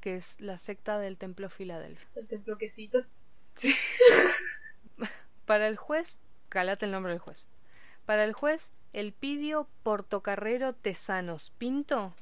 [0.00, 2.08] que es la secta del Templo Filadelfia.
[2.14, 3.04] ¿El templo quesito?
[5.46, 7.48] Para el juez, calate el nombre del juez.
[8.06, 12.14] Para el juez, Elpidio Portocarrero Tesanos Pinto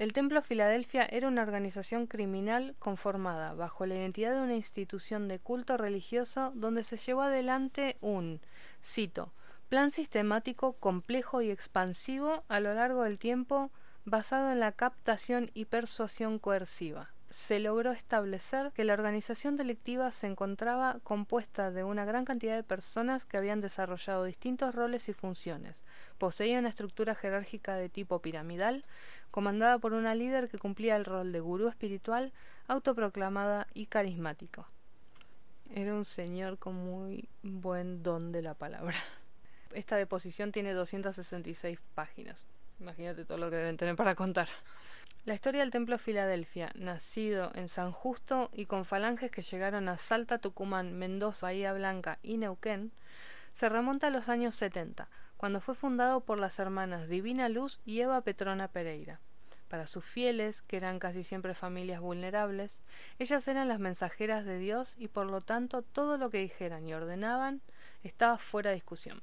[0.00, 5.38] el Templo Filadelfia era una organización criminal conformada bajo la identidad de una institución de
[5.38, 8.40] culto religioso donde se llevó adelante un,
[8.82, 9.34] cito,
[9.68, 13.70] plan sistemático, complejo y expansivo a lo largo del tiempo
[14.04, 20.26] basado en la captación y persuasión coerciva se logró establecer que la organización delictiva se
[20.26, 25.84] encontraba compuesta de una gran cantidad de personas que habían desarrollado distintos roles y funciones.
[26.18, 28.84] Poseía una estructura jerárquica de tipo piramidal,
[29.30, 32.32] comandada por una líder que cumplía el rol de gurú espiritual,
[32.66, 34.66] autoproclamada y carismático.
[35.72, 38.98] Era un señor con muy buen don de la palabra.
[39.72, 42.44] Esta deposición tiene 266 páginas.
[42.80, 44.48] Imagínate todo lo que deben tener para contar.
[45.26, 49.98] La historia del Templo Filadelfia, nacido en San Justo y con falanges que llegaron a
[49.98, 52.90] Salta, Tucumán, Mendoza, Bahía Blanca y Neuquén,
[53.52, 58.00] se remonta a los años 70, cuando fue fundado por las hermanas Divina Luz y
[58.00, 59.20] Eva Petrona Pereira.
[59.68, 62.82] Para sus fieles, que eran casi siempre familias vulnerables,
[63.18, 66.94] ellas eran las mensajeras de Dios y por lo tanto todo lo que dijeran y
[66.94, 67.60] ordenaban
[68.02, 69.22] estaba fuera de discusión.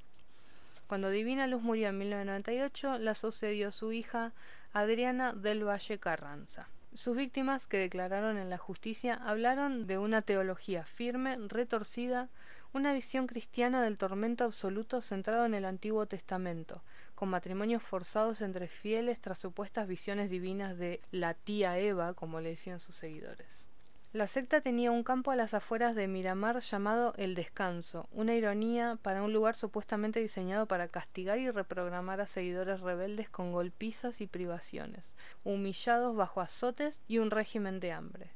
[0.88, 4.32] Cuando Divina Luz murió en 1998, la sucedió su hija
[4.72, 6.70] Adriana del Valle Carranza.
[6.94, 12.30] Sus víctimas, que declararon en la justicia, hablaron de una teología firme, retorcida,
[12.72, 16.82] una visión cristiana del tormento absoluto centrado en el Antiguo Testamento,
[17.14, 22.48] con matrimonios forzados entre fieles tras supuestas visiones divinas de la tía Eva, como le
[22.48, 23.67] decían sus seguidores.
[24.14, 28.98] La secta tenía un campo a las afueras de Miramar llamado El Descanso, una ironía
[29.02, 34.26] para un lugar supuestamente diseñado para castigar y reprogramar a seguidores rebeldes con golpizas y
[34.26, 38.30] privaciones, humillados bajo azotes y un régimen de hambre.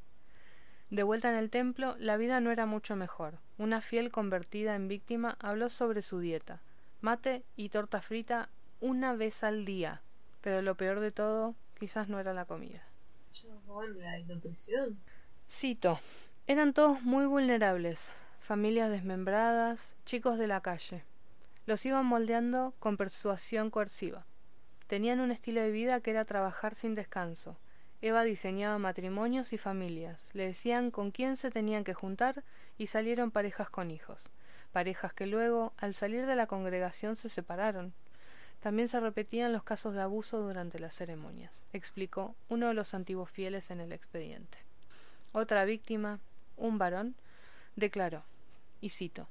[0.91, 3.39] De vuelta en el templo, la vida no era mucho mejor.
[3.57, 6.61] Una fiel convertida en víctima habló sobre su dieta.
[7.01, 10.03] Mate y torta frita una vez al día.
[10.43, 12.83] Pero lo peor de todo, quizás no era la comida.
[14.01, 14.99] la nutrición.
[15.55, 16.01] Cito.
[16.47, 18.09] Eran todos muy vulnerables,
[18.41, 21.05] familias desmembradas, chicos de la calle.
[21.67, 24.25] Los iban moldeando con persuasión coerciva.
[24.87, 27.59] Tenían un estilo de vida que era trabajar sin descanso,
[28.01, 32.43] Eva diseñaba matrimonios y familias, le decían con quién se tenían que juntar
[32.79, 34.25] y salieron parejas con hijos,
[34.73, 37.93] parejas que luego, al salir de la congregación, se separaron.
[38.61, 43.31] También se repetían los casos de abuso durante las ceremonias, explicó uno de los antiguos
[43.31, 44.72] fieles en el expediente.
[45.33, 46.21] Otra víctima,
[46.57, 47.15] un varón,
[47.77, 48.25] declaró,
[48.81, 49.29] y cito,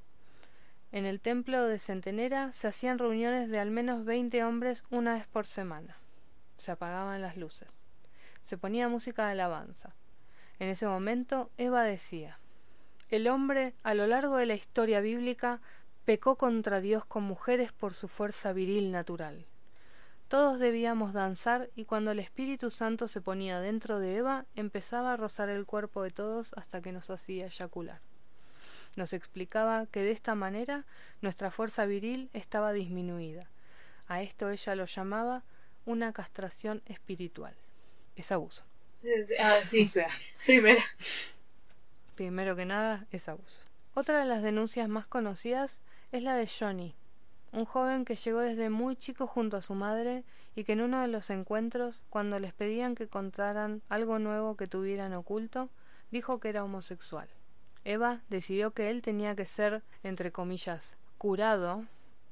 [0.92, 5.28] En el templo de Centenera se hacían reuniones de al menos veinte hombres una vez
[5.28, 5.98] por semana.
[6.58, 7.88] Se apagaban las luces
[8.44, 9.96] se ponía música de alabanza.
[10.60, 12.40] En ese momento Eva decía,
[13.10, 15.62] El hombre, a lo largo de la historia bíblica,
[16.06, 19.46] pecó contra Dios con mujeres por su fuerza viril natural.
[20.32, 25.18] Todos debíamos danzar y cuando el Espíritu Santo se ponía dentro de Eva, empezaba a
[25.18, 28.00] rozar el cuerpo de todos hasta que nos hacía eyacular.
[28.96, 30.86] Nos explicaba que de esta manera
[31.20, 33.50] nuestra fuerza viril estaba disminuida.
[34.08, 35.44] A esto ella lo llamaba
[35.86, 37.54] una castración espiritual
[38.16, 38.64] es abuso.
[38.90, 39.84] Sí, Ah, sí.
[40.46, 40.82] Primero.
[42.16, 43.64] Primero que nada, es abuso.
[43.96, 45.80] Otra de las denuncias más conocidas
[46.14, 46.96] es la de Johnny,
[47.52, 50.24] un joven que llegó desde muy chico junto a su madre
[50.56, 54.68] y que en uno de los encuentros, cuando les pedían que contaran algo nuevo que
[54.68, 55.70] tuvieran oculto,
[56.12, 57.28] dijo que era homosexual.
[57.84, 61.86] Eva decidió que él tenía que ser, entre comillas, curado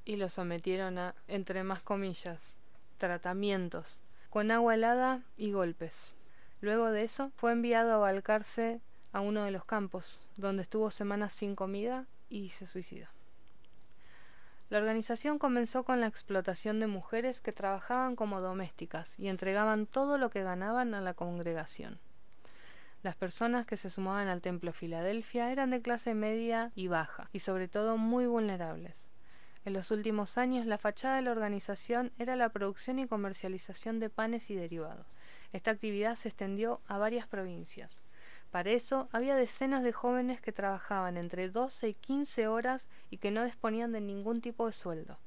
[0.05, 2.55] y lo sometieron a, entre más comillas,
[2.97, 6.13] tratamientos con agua helada y golpes.
[6.62, 11.34] Luego de eso fue enviado a balcarse a uno de los campos, donde estuvo semanas
[11.34, 13.08] sin comida y se suicidó.
[14.69, 20.19] La organización comenzó con la explotación de mujeres que trabajaban como domésticas y entregaban todo
[20.19, 21.99] lo que ganaban a la congregación.
[23.01, 27.39] Las personas que se sumaban al templo Filadelfia eran de clase media y baja, y
[27.39, 29.10] sobre todo muy vulnerables.
[29.65, 34.10] En los últimos años, la fachada de la organización era la producción y comercialización de
[34.10, 35.08] panes y derivados.
[35.51, 38.03] Esta actividad se extendió a varias provincias.
[38.52, 43.32] Para eso había decenas de jóvenes que trabajaban entre 12 y 15 horas y que
[43.32, 45.20] no disponían de ningún tipo de sueldo.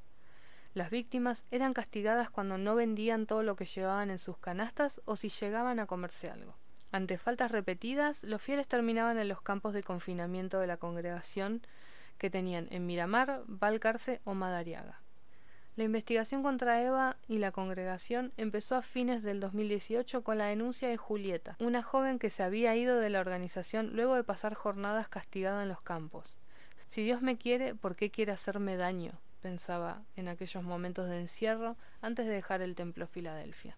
[0.75, 5.17] Las víctimas eran castigadas cuando no vendían todo lo que llevaban en sus canastas o
[5.17, 6.57] si llegaban a comerse algo.
[6.91, 11.63] Ante faltas repetidas, los fieles terminaban en los campos de confinamiento de la congregación
[12.19, 15.02] que tenían en Miramar, Valcarce o Madariaga.
[15.75, 20.89] La investigación contra Eva y la congregación empezó a fines del 2018 con la denuncia
[20.89, 25.09] de Julieta, una joven que se había ido de la organización luego de pasar jornadas
[25.09, 26.37] castigada en los campos.
[26.89, 29.19] Si Dios me quiere, ¿por qué quiere hacerme daño?
[29.43, 33.77] pensaba en aquellos momentos de encierro antes de dejar el templo Filadelfia.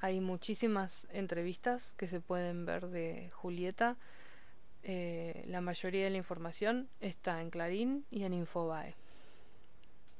[0.00, 3.96] Hay muchísimas entrevistas que se pueden ver de Julieta.
[4.82, 8.96] Eh, la mayoría de la información está en Clarín y en Infobae.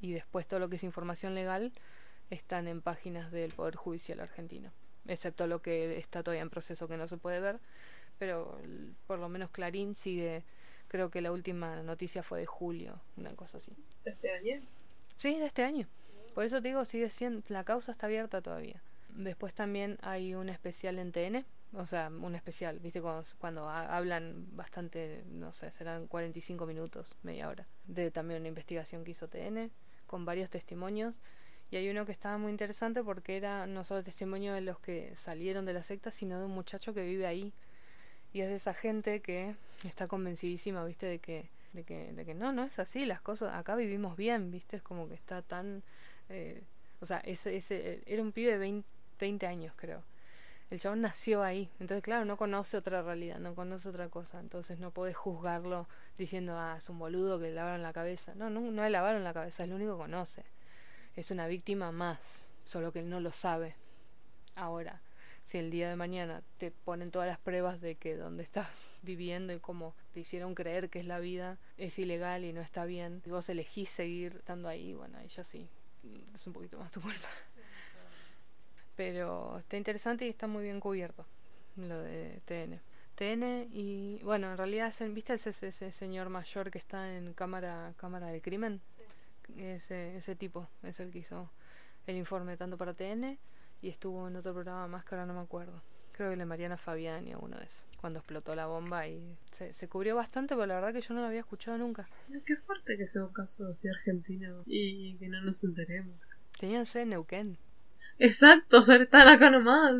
[0.02, 1.72] Y después todo lo que es información legal
[2.28, 4.72] están en páginas del Poder Judicial argentino.
[5.06, 7.60] Excepto lo que está todavía en proceso que no se puede ver.
[8.18, 8.58] Pero
[9.06, 10.44] por lo menos Clarín sigue,
[10.88, 13.72] creo que la última noticia fue de julio, una cosa así.
[14.04, 14.60] ¿De este año?
[15.16, 15.86] Sí, de este año.
[16.34, 18.82] Por eso te digo, sigue siendo, la causa está abierta todavía.
[19.10, 23.00] Después también hay un especial en TN, o sea, un especial, ¿viste?
[23.00, 29.04] Cuando, cuando hablan bastante, no sé, serán 45 minutos, media hora, de también una investigación
[29.04, 29.70] que hizo TN,
[30.12, 31.16] con varios testimonios.
[31.70, 35.16] Y hay uno que estaba muy interesante porque era no solo testimonio de los que
[35.16, 37.54] salieron de la secta, sino de un muchacho que vive ahí.
[38.34, 41.06] Y es de esa gente que está convencidísima, ¿viste?
[41.06, 44.50] De que, de que, de que no, no es así, las cosas, acá vivimos bien,
[44.50, 44.76] ¿viste?
[44.76, 45.82] Es como que está tan...
[46.28, 46.62] Eh,
[47.00, 48.86] o sea, ese, ese, era un pibe de 20,
[49.18, 50.02] 20 años, creo.
[50.72, 54.78] El chabón nació ahí, entonces claro, no conoce otra realidad, no conoce otra cosa, entonces
[54.78, 58.34] no puedes juzgarlo diciendo, ah, es un boludo que le lavaron la cabeza.
[58.36, 60.46] No, no, no le lavaron la cabeza, es lo único que conoce.
[61.14, 63.76] Es una víctima más, solo que él no lo sabe.
[64.54, 65.02] Ahora,
[65.44, 69.52] si el día de mañana te ponen todas las pruebas de que donde estás viviendo
[69.52, 73.20] y cómo te hicieron creer que es la vida es ilegal y no está bien,
[73.26, 75.68] y vos elegís seguir estando ahí, bueno, ya sí,
[76.34, 77.28] es un poquito más tu culpa.
[79.04, 81.26] Pero está interesante y está muy bien cubierto
[81.74, 82.80] lo de TN.
[83.16, 88.28] TN y bueno, en realidad, ¿viste ese, ese señor mayor que está en cámara cámara
[88.28, 88.80] de crimen?
[89.56, 91.50] Ese, ese tipo es el que hizo
[92.06, 93.36] el informe tanto para TN
[93.80, 95.82] y estuvo en otro programa más que ahora no me acuerdo.
[96.12, 97.84] Creo que el de Mariana Fabiani o uno de esos.
[98.00, 101.22] Cuando explotó la bomba y se, se cubrió bastante, pero la verdad que yo no
[101.22, 102.08] lo había escuchado nunca.
[102.46, 106.14] Qué fuerte que sea un caso así argentino y que no nos enteremos.
[106.60, 107.58] Tenían sede en Neuquén.
[108.18, 109.94] Exacto, o sea, están acá nomás.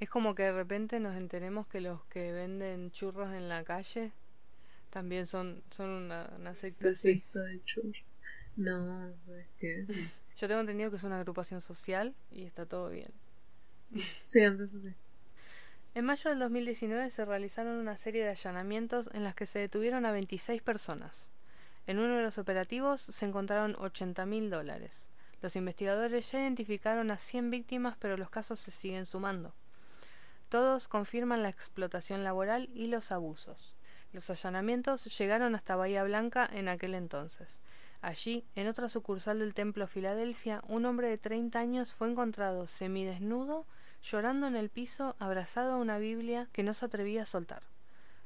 [0.00, 4.12] Es como que de repente nos enteremos que los que venden churros en la calle
[4.90, 7.22] también son, son una, una secta así.
[7.32, 8.04] de churros.
[8.56, 9.86] No, ¿sabes qué?
[10.38, 13.10] Yo tengo entendido que es una agrupación social y está todo bien.
[14.20, 14.94] Sí, antes sí.
[15.94, 20.04] En mayo del 2019 se realizaron una serie de allanamientos en las que se detuvieron
[20.04, 21.30] a 26 personas.
[21.86, 25.08] En uno de los operativos se encontraron 80 mil dólares.
[25.42, 29.54] Los investigadores ya identificaron a 100 víctimas, pero los casos se siguen sumando.
[30.48, 33.74] Todos confirman la explotación laboral y los abusos.
[34.12, 37.60] Los allanamientos llegaron hasta Bahía Blanca en aquel entonces.
[38.00, 43.66] Allí, en otra sucursal del Templo Filadelfia, un hombre de 30 años fue encontrado semidesnudo,
[44.02, 47.62] llorando en el piso, abrazado a una Biblia que no se atrevía a soltar.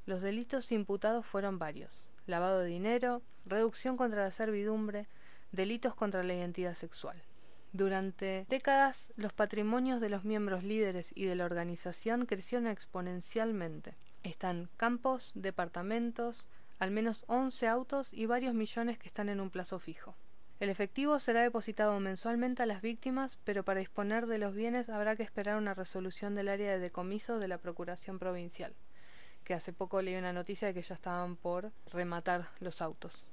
[0.07, 5.09] Los delitos imputados fueron varios: lavado de dinero, reducción contra la servidumbre,
[5.53, 7.23] delitos contra la identidad sexual.
[7.73, 13.95] Durante décadas, los patrimonios de los miembros líderes y de la organización crecieron exponencialmente.
[14.25, 16.49] Están campos, departamentos,
[16.81, 20.17] al menos 11 autos y varios millones que están en un plazo fijo.
[20.59, 25.15] El efectivo será depositado mensualmente a las víctimas, pero para disponer de los bienes habrá
[25.15, 28.75] que esperar una resolución del área de decomiso de la Procuración Provincial,
[29.45, 33.31] que hace poco leí una noticia de que ya estaban por rematar los autos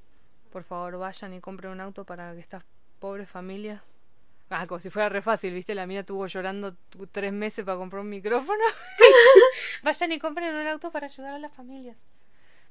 [0.48, 2.64] por favor vayan y compren un auto para que estas
[3.00, 3.82] pobres familias...
[4.50, 5.76] Ah, como si fuera re fácil, ¿viste?
[5.76, 6.78] La mía estuvo llorando
[7.12, 8.64] tres meses para comprar un micrófono.
[9.84, 11.98] vayan y compren un auto para ayudar a las familias.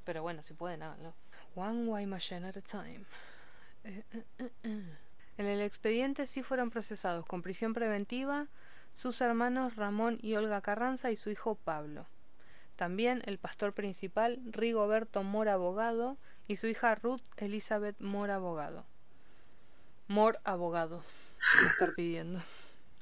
[0.05, 1.15] Pero bueno, si pueden, háganlo.
[1.55, 3.05] One way machine at a time.
[3.85, 4.25] Eh, eh,
[4.63, 4.97] eh,
[5.37, 8.49] en el expediente sí fueron procesados con prisión preventiva
[8.95, 12.07] sus hermanos Ramón y Olga Carranza y su hijo Pablo.
[12.77, 16.17] También el pastor principal Rigoberto Mora Abogado
[16.49, 18.85] y su hija Ruth Elizabeth Moore Abogado.
[20.09, 21.03] Moore Abogado,
[21.71, 22.43] estar pidiendo.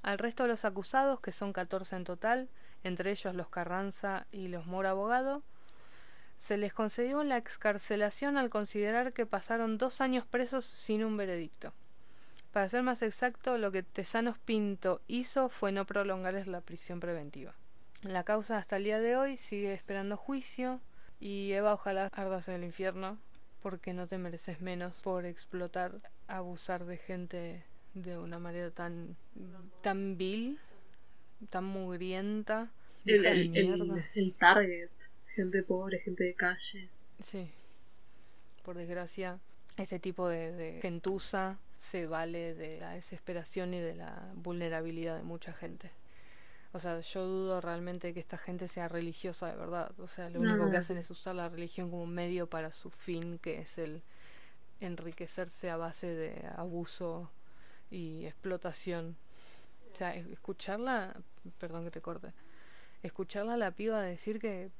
[0.03, 2.49] Al resto de los acusados, que son 14 en total,
[2.82, 5.42] entre ellos los Carranza y los Mora Abogado,
[6.38, 11.72] se les concedió la excarcelación al considerar que pasaron dos años presos sin un veredicto.
[12.53, 17.55] Para ser más exacto, lo que Tesanos Pinto hizo fue no prolongarles la prisión preventiva.
[18.03, 20.80] La causa hasta el día de hoy sigue esperando juicio
[21.18, 23.18] y Eva ojalá ardas en el infierno
[23.65, 29.17] porque no te mereces menos por explotar, abusar de gente de una manera tan
[29.81, 30.59] tan vil,
[31.49, 32.71] tan mugrienta.
[33.07, 34.91] El, el, el, target,
[35.35, 36.91] gente pobre, gente de calle.
[37.23, 37.51] Sí,
[38.62, 39.39] por desgracia,
[39.79, 45.23] este tipo de, de gentuza se vale de la desesperación y de la vulnerabilidad de
[45.23, 45.91] mucha gente.
[46.75, 49.93] O sea, yo dudo realmente que esta gente sea religiosa de verdad.
[50.01, 53.39] O sea, lo único que hacen es usar la religión como medio para su fin,
[53.39, 54.03] que es el
[54.81, 57.31] enriquecerse a base de abuso
[57.93, 59.16] y explotación.
[59.93, 61.14] O sea, escucharla,
[61.59, 62.33] perdón que te corte,
[63.05, 64.72] escucharla a la piba decir que,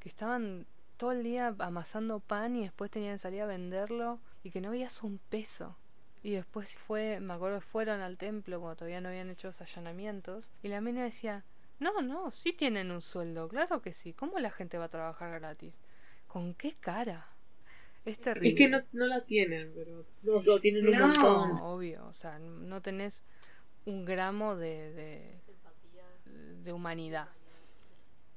[0.00, 4.50] que estaban todo el día amasando pan y después tenían que salir a venderlo y
[4.50, 5.76] que no veías un peso.
[6.22, 10.50] Y después fue, me acuerdo, fueron al templo cuando todavía no habían hecho los allanamientos.
[10.62, 11.44] Y la mina decía,
[11.78, 14.12] no, no, sí tienen un sueldo, claro que sí.
[14.12, 15.74] ¿Cómo la gente va a trabajar gratis?
[16.28, 17.26] ¿Con qué cara?
[18.04, 18.50] Es terrible.
[18.50, 21.58] Es que no, no la tienen, pero no, tienen un montón.
[21.62, 23.22] obvio, o sea, no tenés
[23.86, 25.40] un gramo de, de,
[26.62, 27.28] de humanidad.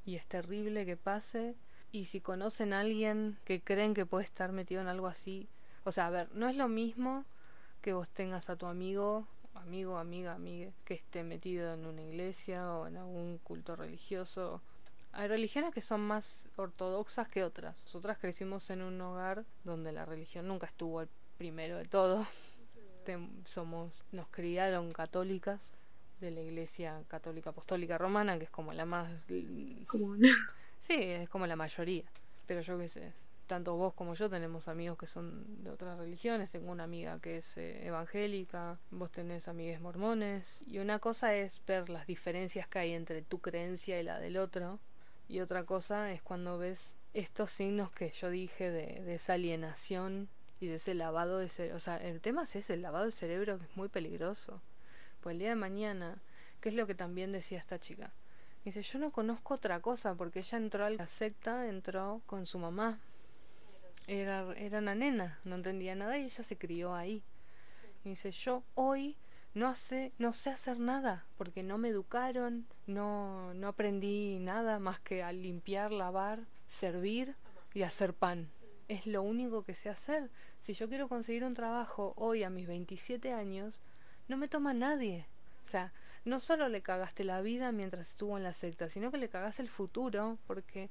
[0.05, 1.55] Y es terrible que pase.
[1.91, 5.47] Y si conocen a alguien que creen que puede estar metido en algo así,
[5.83, 7.25] o sea, a ver, no es lo mismo
[7.83, 12.71] que vos tengas a tu amigo, amigo, amiga, amiga, que esté metido en una iglesia
[12.71, 14.61] o en algún culto religioso.
[15.11, 17.75] Hay religiones que son más ortodoxas que otras.
[17.83, 22.25] Nosotras crecimos en un hogar donde la religión nunca estuvo al primero de todo.
[23.43, 25.59] somos, nos criaron católicas
[26.21, 29.11] de la iglesia católica apostólica romana, que es como la más...
[29.87, 30.21] Común.
[30.79, 32.05] Sí, es como la mayoría.
[32.47, 33.13] Pero yo qué sé,
[33.47, 37.37] tanto vos como yo tenemos amigos que son de otras religiones, tengo una amiga que
[37.37, 42.79] es eh, evangélica, vos tenés amigues mormones, y una cosa es ver las diferencias que
[42.79, 44.79] hay entre tu creencia y la del otro,
[45.27, 50.29] y otra cosa es cuando ves estos signos que yo dije de, de esa alienación
[50.59, 51.77] y de ese lavado de cerebro.
[51.77, 54.61] O sea, el tema es ese, el lavado de cerebro que es muy peligroso.
[55.21, 56.21] Pues el día de mañana,
[56.59, 58.11] ¿qué es lo que también decía esta chica?
[58.63, 62.59] Dice, yo no conozco otra cosa porque ella entró a la secta, entró con su
[62.59, 62.99] mamá,
[64.07, 67.23] era, era una nena, no entendía nada y ella se crió ahí.
[68.03, 69.15] Y dice, yo hoy
[69.53, 74.99] no, hace, no sé hacer nada porque no me educaron, no, no aprendí nada más
[74.99, 77.35] que a limpiar, lavar, servir
[77.73, 78.49] y hacer pan.
[78.87, 80.29] Es lo único que sé hacer.
[80.59, 83.81] Si yo quiero conseguir un trabajo hoy a mis 27 años,
[84.27, 85.27] no me toma nadie.
[85.63, 85.93] O sea,
[86.25, 89.61] no solo le cagaste la vida mientras estuvo en la secta, sino que le cagaste
[89.61, 90.89] el futuro porque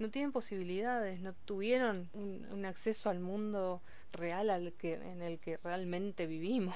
[0.00, 3.82] no tienen posibilidades, no tuvieron un, acceso al mundo
[4.12, 6.74] real al que, en el que realmente vivimos.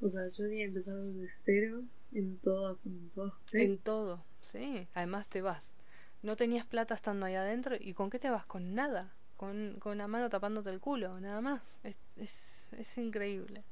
[0.00, 1.82] O sea, yo había empezado desde cero
[2.12, 3.34] en todo, en todo.
[3.52, 4.86] En todo, sí.
[4.94, 5.74] Además te vas.
[6.22, 8.44] No tenías plata estando ahí adentro y ¿con qué te vas?
[8.46, 9.12] Con nada.
[9.36, 11.62] Con, con la mano tapándote el culo, nada más.
[11.82, 12.32] Es, es,
[12.78, 13.64] es increíble.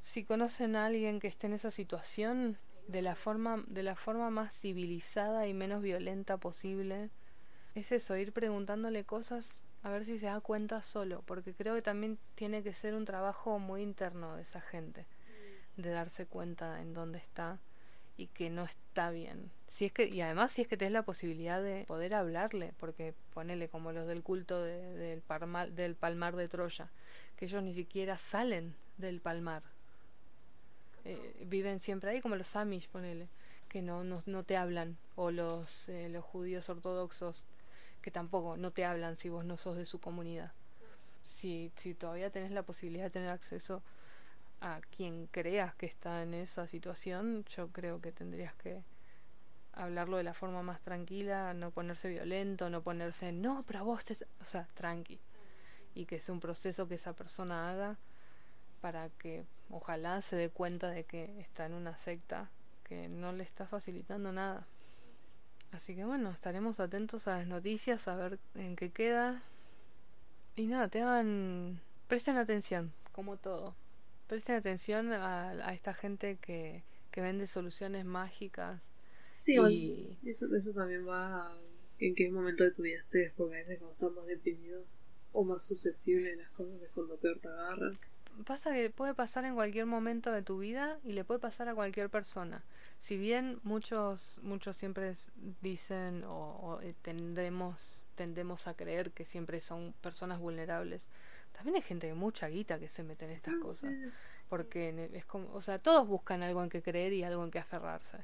[0.00, 2.58] Si conocen a alguien que esté en esa situación,
[2.88, 7.10] de la forma de la forma más civilizada y menos violenta posible
[7.74, 11.82] es eso ir preguntándole cosas a ver si se da cuenta solo porque creo que
[11.82, 15.06] también tiene que ser un trabajo muy interno de esa gente
[15.76, 17.58] de darse cuenta en dónde está
[18.16, 19.50] y que no está bien.
[19.68, 23.14] Si es que y además si es que tenés la posibilidad de poder hablarle porque
[23.32, 26.90] ponele como los del culto del, palmar, del palmar de Troya
[27.36, 29.62] que ellos ni siquiera salen del palmar
[31.04, 33.28] eh, viven siempre ahí, como los Amish, ponele,
[33.68, 37.46] que no, no, no te hablan, o los, eh, los judíos ortodoxos,
[38.02, 40.52] que tampoco no te hablan si vos no sos de su comunidad.
[41.22, 43.82] Si, si todavía tenés la posibilidad de tener acceso
[44.60, 48.82] a quien creas que está en esa situación, yo creo que tendrías que
[49.72, 54.14] hablarlo de la forma más tranquila, no ponerse violento, no ponerse, no, pero vos, te...
[54.14, 55.20] o sea, tranqui.
[55.94, 57.98] Y que sea un proceso que esa persona haga
[58.80, 62.50] para que ojalá se dé cuenta de que está en una secta
[62.84, 64.66] que no le está facilitando nada.
[65.72, 69.42] Así que bueno, estaremos atentos a las noticias, a ver en qué queda.
[70.56, 73.76] Y nada, tengan, presten atención, como todo.
[74.26, 78.80] Presten atención a, a esta gente que, que vende soluciones mágicas.
[79.36, 80.18] Sí, y...
[80.28, 81.56] eso, eso también va
[81.98, 84.84] en qué momento de tu vida estés, porque a veces cuando estás más deprimido
[85.32, 87.96] o más susceptible a las cosas es cuando peor te agarran
[88.44, 91.74] pasa que puede pasar en cualquier momento de tu vida y le puede pasar a
[91.74, 92.62] cualquier persona.
[92.98, 95.14] Si bien muchos, muchos siempre
[95.62, 101.02] dicen o, eh, tendemos, tendemos a creer que siempre son personas vulnerables,
[101.52, 103.90] también hay gente de mucha guita que se mete en estas No cosas.
[103.92, 104.10] sé.
[104.48, 107.58] Porque es como, o sea, todos buscan algo en que creer y algo en que
[107.60, 108.18] aferrarse.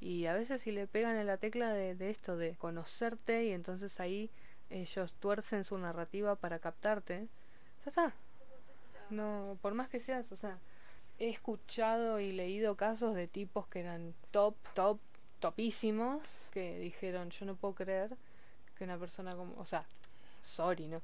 [0.00, 3.52] Y a veces si le pegan en la tecla de, de esto, de conocerte, y
[3.52, 4.30] entonces ahí
[4.70, 7.28] ellos tuercen su narrativa para captarte,
[7.84, 8.14] ya está.
[9.10, 10.58] No, por más que seas, o sea,
[11.18, 14.98] he escuchado y leído casos de tipos que eran top, top,
[15.40, 18.16] topísimos, que dijeron, yo no puedo creer
[18.76, 19.84] que una persona como, o sea,
[20.42, 21.02] sorry, ¿no?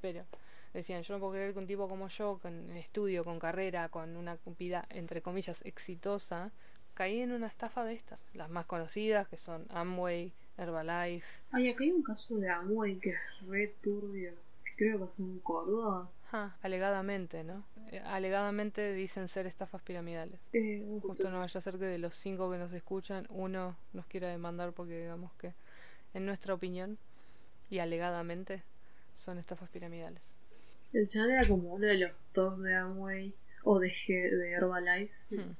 [0.00, 0.24] Pero
[0.72, 4.16] decían, yo no puedo creer que un tipo como yo, con estudio, con carrera, con
[4.16, 6.50] una vida, entre comillas, exitosa,
[6.94, 8.20] caí en una estafa de estas.
[8.34, 11.26] Las más conocidas, que son Amway, Herbalife.
[11.52, 14.32] Ay, acá hay un caso de Amway que es re turbio.
[14.76, 16.10] Creo que pasó en Córdoba.
[16.34, 17.64] Ja, alegadamente, ¿no?
[17.92, 20.40] Eh, alegadamente dicen ser estafas piramidales.
[20.52, 24.04] Eh, Justo no vaya a ser que de los cinco que nos escuchan, uno nos
[24.06, 25.54] quiera demandar porque digamos que,
[26.12, 26.98] en nuestra opinión,
[27.70, 28.64] y alegadamente,
[29.14, 30.22] son estafas piramidales.
[30.92, 33.32] El channel era como uno de los top de Amway
[33.62, 35.14] o de, G- de Herbalife.
[35.30, 35.54] Hmm.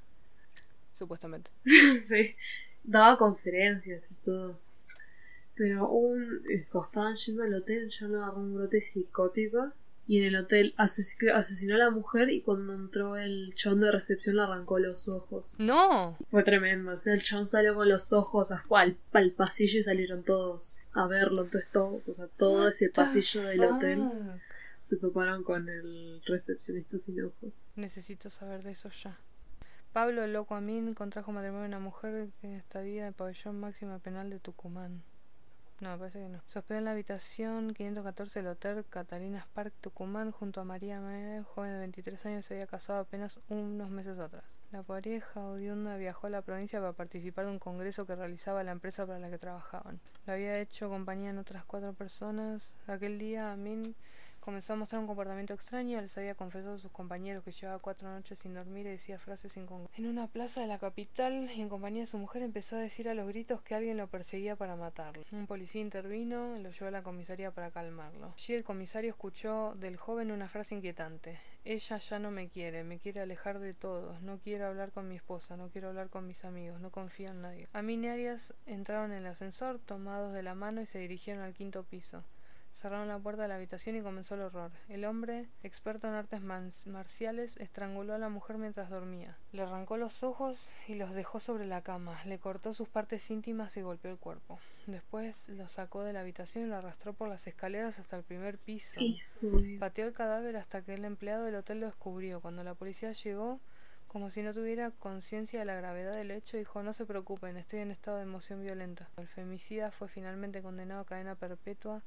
[0.94, 1.52] Supuestamente.
[1.64, 2.34] sí.
[2.82, 4.58] Daba conferencias y todo.
[5.54, 6.42] Pero un.
[6.50, 9.72] eh, Cuando estaban yendo al hotel, ya le agarró un brote psicótico.
[10.06, 13.90] Y en el hotel ases- asesinó a la mujer y cuando entró el chabón de
[13.90, 15.54] recepción le arrancó los ojos.
[15.58, 16.18] ¡No!
[16.26, 16.92] Fue tremendo.
[16.92, 19.82] O sea, el chabón salió con los ojos, o sea, fue al, al pasillo y
[19.82, 21.44] salieron todos a verlo.
[21.44, 24.02] Entonces todo, o sea, todo ese pasillo del hotel
[24.82, 27.58] se toparon con el recepcionista sin ojos.
[27.74, 29.18] Necesito saber de eso ya.
[29.94, 34.28] Pablo Loco Amin contrajo matrimonio a una mujer que estadía en el pabellón máxima penal
[34.28, 35.02] de Tucumán.
[35.80, 36.40] No, parece que no.
[36.46, 41.00] Se hospedó en la habitación 514 del Hotel Catalinas Park, Tucumán, junto a María
[41.54, 44.44] joven de 23 años, se había casado apenas unos meses atrás.
[44.70, 48.72] La pareja oriunda viajó a la provincia para participar de un congreso que realizaba la
[48.72, 50.00] empresa para la que trabajaban.
[50.26, 52.72] Lo había hecho compañía en otras cuatro personas.
[52.86, 53.94] Aquel día, Amin
[54.44, 58.10] Comenzó a mostrar un comportamiento extraño, les había confesado a sus compañeros que llevaba cuatro
[58.10, 59.98] noches sin dormir y decía frases incongruentes.
[59.98, 63.14] En una plaza de la capital en compañía de su mujer empezó a decir a
[63.14, 65.22] los gritos que alguien lo perseguía para matarlo.
[65.32, 68.34] Un policía intervino y lo llevó a la comisaría para calmarlo.
[68.36, 71.40] Allí el comisario escuchó del joven una frase inquietante.
[71.64, 75.16] Ella ya no me quiere, me quiere alejar de todos, no quiero hablar con mi
[75.16, 77.68] esposa, no quiero hablar con mis amigos, no confío en nadie.
[77.72, 81.54] Amin y Arias entraron en el ascensor tomados de la mano y se dirigieron al
[81.54, 82.22] quinto piso.
[82.84, 84.70] Cerraron la puerta de la habitación y comenzó el horror.
[84.90, 89.38] El hombre, experto en artes marciales, estranguló a la mujer mientras dormía.
[89.52, 92.22] Le arrancó los ojos y los dejó sobre la cama.
[92.26, 94.58] Le cortó sus partes íntimas y golpeó el cuerpo.
[94.86, 98.58] Después lo sacó de la habitación y lo arrastró por las escaleras hasta el primer
[98.58, 98.90] piso.
[98.98, 99.48] ¿Qué hizo?
[99.80, 102.42] Pateó el cadáver hasta que el empleado del hotel lo descubrió.
[102.42, 103.60] Cuando la policía llegó,
[104.14, 107.80] como si no tuviera conciencia de la gravedad del hecho, dijo no se preocupen, estoy
[107.80, 109.08] en estado de emoción violenta.
[109.16, 112.02] El femicida fue finalmente condenado a cadena perpetua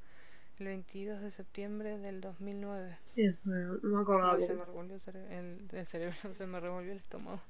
[0.60, 2.98] el 22 de septiembre del 2009.
[3.16, 4.34] Eso, no me acordaba.
[4.36, 7.40] Ay, se me revolvió el, cere- el- el cerebro, se me revolvió el estómago.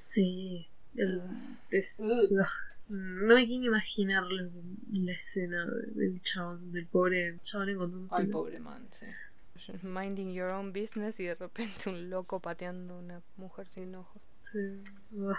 [0.00, 0.68] Sí.
[0.96, 1.22] El,
[1.70, 2.40] es- Ugh.
[2.40, 2.48] ah,
[2.88, 4.48] no me quiero imaginar la,
[4.92, 8.22] la escena del chabón, del pobre chabón encontrándose.
[8.22, 9.06] Ay, pobre man, sí.
[9.82, 14.22] Minding your own business y de repente un loco pateando a una mujer sin ojos.
[14.40, 14.82] Sí.
[15.20, 15.34] Ah,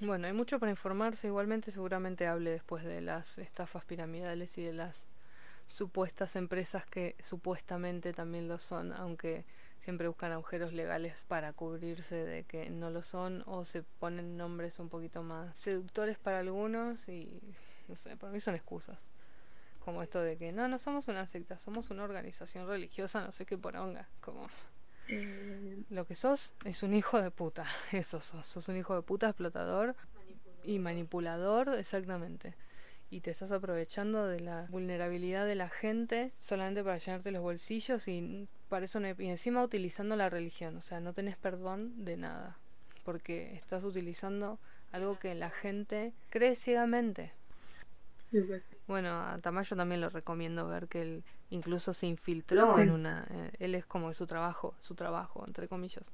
[0.00, 1.26] Bueno, hay mucho para informarse.
[1.26, 5.04] Igualmente, seguramente hable después de las estafas piramidales y de las
[5.66, 9.44] supuestas empresas que supuestamente también lo son, aunque
[9.80, 14.78] siempre buscan agujeros legales para cubrirse de que no lo son o se ponen nombres
[14.78, 17.40] un poquito más seductores para algunos y
[17.88, 18.98] no sé, para mí son excusas.
[19.84, 23.44] Como esto de que no, no somos una secta, somos una organización religiosa, no sé
[23.44, 24.08] qué poronga.
[24.20, 24.48] Como
[25.08, 27.66] eh, lo que sos es un hijo de puta.
[27.92, 28.46] Eso sos.
[28.46, 29.96] Sos un hijo de puta explotador
[30.62, 32.54] y manipulador, exactamente.
[33.12, 38.08] Y te estás aprovechando de la vulnerabilidad de la gente solamente para llenarte los bolsillos
[38.08, 40.76] y para eso no hay- y encima utilizando la religión.
[40.78, 42.56] O sea, no tenés perdón de nada.
[43.04, 44.58] Porque estás utilizando
[44.92, 47.32] algo que la gente cree ciegamente.
[48.30, 48.76] me parece.
[48.86, 53.26] Bueno, a Tamayo también lo recomiendo ver que él incluso se infiltró en una...
[53.30, 56.10] eh, él es como su trabajo, su trabajo, entre comillas.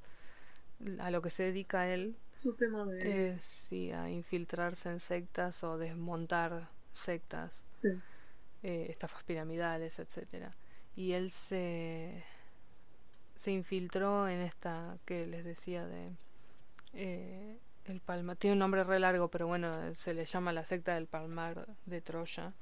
[0.99, 3.29] A lo que se dedica él Su tema de.
[3.29, 7.89] es sí, a infiltrarse en sectas o desmontar sectas, sí.
[8.63, 10.55] eh, estafas piramidales, etcétera.
[10.95, 12.23] Y él se,
[13.35, 16.11] se infiltró en esta que les decía de...
[16.93, 20.93] eh, el palma tiene un nombre re largo, pero bueno, se le llama la secta
[20.93, 22.53] del palmar de Troya.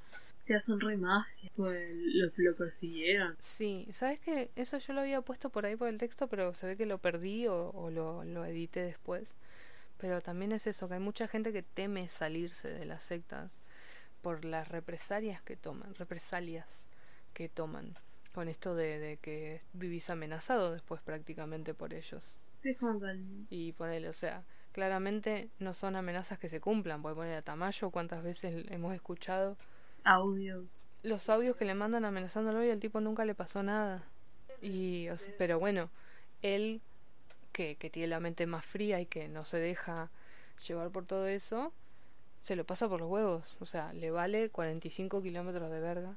[0.42, 1.50] Se hacen re mafia.
[1.54, 3.36] Pues lo, lo persiguieron.
[3.38, 4.50] Sí, ¿sabes qué?
[4.56, 6.96] Eso yo lo había puesto por ahí por el texto, pero se ve que lo
[6.96, 9.34] perdí o, o lo, lo edité después.
[9.98, 13.50] Pero también es eso, que hay mucha gente que teme salirse de las sectas
[14.22, 16.66] por las represalias que toman, represalias
[17.34, 17.94] que toman
[18.32, 22.40] con esto de, de que vivís amenazado después prácticamente por ellos.
[22.62, 22.74] Sí,
[23.50, 27.90] Y ponele, o sea, claramente no son amenazas que se cumplan, porque poner a Tamayo,
[27.90, 29.56] ¿cuántas veces hemos escuchado
[30.04, 30.84] audios.
[31.02, 34.04] los audios que le mandan amenazándolo y al tipo nunca le pasó nada?
[34.60, 35.90] Y, o sea, pero bueno,
[36.42, 36.80] él,
[37.52, 40.10] que, que tiene la mente más fría y que no se deja
[40.66, 41.72] llevar por todo eso,
[42.42, 43.56] se lo pasa por los huevos.
[43.60, 46.16] O sea, le vale 45 kilómetros de verga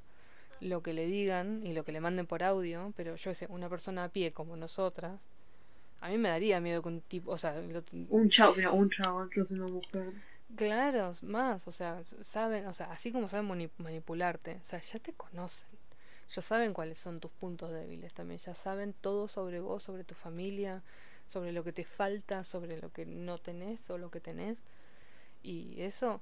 [0.60, 3.68] lo que le digan y lo que le manden por audio, pero yo sé, una
[3.68, 5.18] persona a pie como nosotras,
[6.00, 9.28] a mí me daría miedo que un tipo, o sea, lo- Un chavo, un chavo,
[9.34, 10.12] yo soy una mujer.
[10.56, 14.98] claro, más, o sea, saben, o sea, así como saben mani- manipularte, o sea, ya
[14.98, 15.68] te conocen,
[16.28, 20.14] ya saben cuáles son tus puntos débiles también, ya saben todo sobre vos, sobre tu
[20.14, 20.82] familia,
[21.28, 24.62] sobre lo que te falta, sobre lo que no tenés o lo que tenés,
[25.42, 26.20] y eso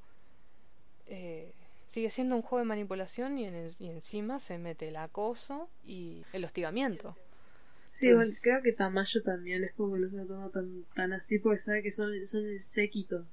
[1.06, 1.52] eh,
[1.86, 6.22] sigue siendo un juego de manipulación y, en- y encima se mete el acoso y
[6.32, 7.16] el hostigamiento.
[7.90, 11.12] Sí, igual, creo que Tamayo también es como que no se lo toma tan, tan
[11.12, 13.26] así porque sabe que son, son el séquito.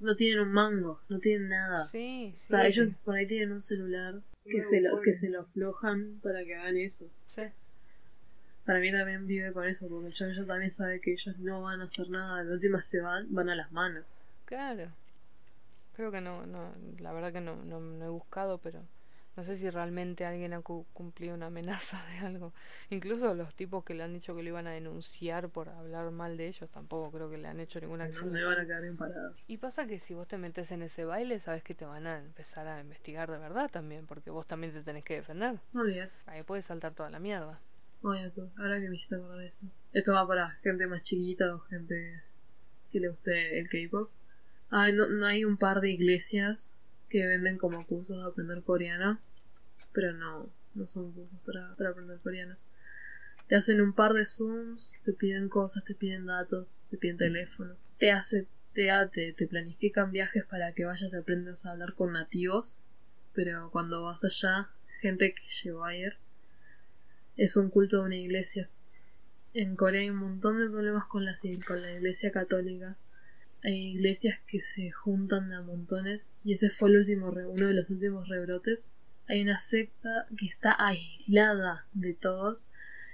[0.00, 1.82] No tienen un mango, no tienen nada.
[1.84, 2.46] Sí, O sí.
[2.48, 6.44] sea, ellos por ahí tienen un celular que se, lo, que se lo aflojan para
[6.44, 7.10] que hagan eso.
[7.26, 7.42] Sí.
[8.64, 11.80] Para mí también vive con eso, porque el chabón también sabe que ellos no van
[11.80, 12.42] a hacer nada.
[12.42, 14.22] La última se van, van a las manos.
[14.46, 14.90] Claro.
[16.00, 18.80] Creo que no, no, la verdad que no, no, no he buscado, pero
[19.36, 22.54] no sé si realmente alguien ha cu- cumplido una amenaza de algo.
[22.88, 26.38] Incluso los tipos que le han dicho que lo iban a denunciar por hablar mal
[26.38, 28.32] de ellos, tampoco creo que le han hecho ninguna No acción.
[28.32, 29.36] me van a quedar bien parados.
[29.46, 32.16] Y pasa que si vos te metes en ese baile, sabes que te van a
[32.20, 35.58] empezar a investigar de verdad también, porque vos también te tenés que defender.
[35.74, 36.10] No olvidar.
[36.24, 37.60] Ahí puede saltar toda la mierda.
[38.02, 39.66] Oye, tú, ahora que me hiciste acordar de eso.
[39.92, 42.22] Esto va para gente más chiquita o gente
[42.90, 44.10] que le guste el K-pop.
[44.70, 46.74] Ah, no, no hay un par de iglesias
[47.08, 49.20] que venden como cursos de aprender coreano,
[49.92, 52.56] pero no, no son cursos para, para aprender coreano.
[53.48, 57.92] Te hacen un par de zooms, te piden cosas, te piden datos, te piden teléfonos,
[57.98, 62.12] te hace, te, te, te planifican viajes para que vayas y aprendas a hablar con
[62.12, 62.76] nativos,
[63.34, 66.16] pero cuando vas allá, gente que llegó ayer,
[67.36, 68.68] es un culto de una iglesia.
[69.52, 71.34] En Corea hay un montón de problemas con la,
[71.66, 72.96] con la iglesia católica.
[73.62, 77.66] Hay iglesias que se juntan de a montones y ese fue el último re- uno
[77.68, 78.90] de los últimos rebrotes.
[79.28, 82.64] Hay una secta que está aislada de todos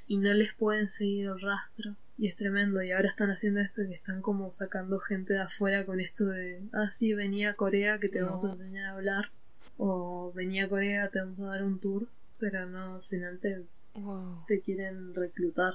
[0.07, 1.97] y no les pueden seguir el rastro.
[2.19, 2.83] Y es tremendo.
[2.83, 6.63] Y ahora están haciendo esto que están como sacando gente de afuera con esto de,
[6.73, 9.31] ah, sí, venía a Corea que te vamos a enseñar a hablar.
[9.77, 12.09] O venía a Corea te vamos a dar un tour.
[12.39, 14.45] Pero no, al final te, Wow.
[14.47, 15.75] te quieren reclutar.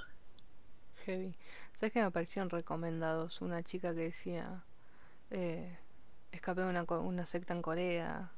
[1.06, 1.36] Heavy.
[1.82, 3.42] ¿Sabes que me aparecieron recomendados?
[3.42, 4.64] Una chica que decía,
[5.32, 5.80] eh,
[6.32, 8.32] escapé de una, una secta en Corea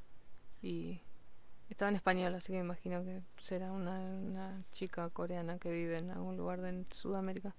[0.61, 1.01] y
[1.69, 6.11] estaba en español, así que me imagino que será una, chica coreana que vive en
[6.11, 7.53] algún lugar de Sudamérica.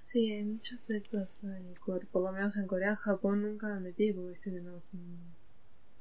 [0.00, 4.12] Sí, hay muchas sectas, en Core- por lo menos en Corea, Japón nunca me metí
[4.12, 4.90] porque viste que no es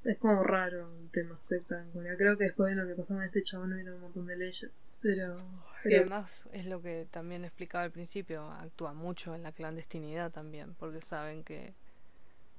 [0.03, 2.15] Es como raro el tema secta en Corea.
[2.15, 4.83] Creo que después de lo que pasó con este chabón hubieron un montón de leyes.
[5.01, 5.72] Pero...
[5.85, 10.31] Y pero además es lo que también explicaba al principio, actúa mucho en la clandestinidad
[10.31, 11.75] también, porque saben que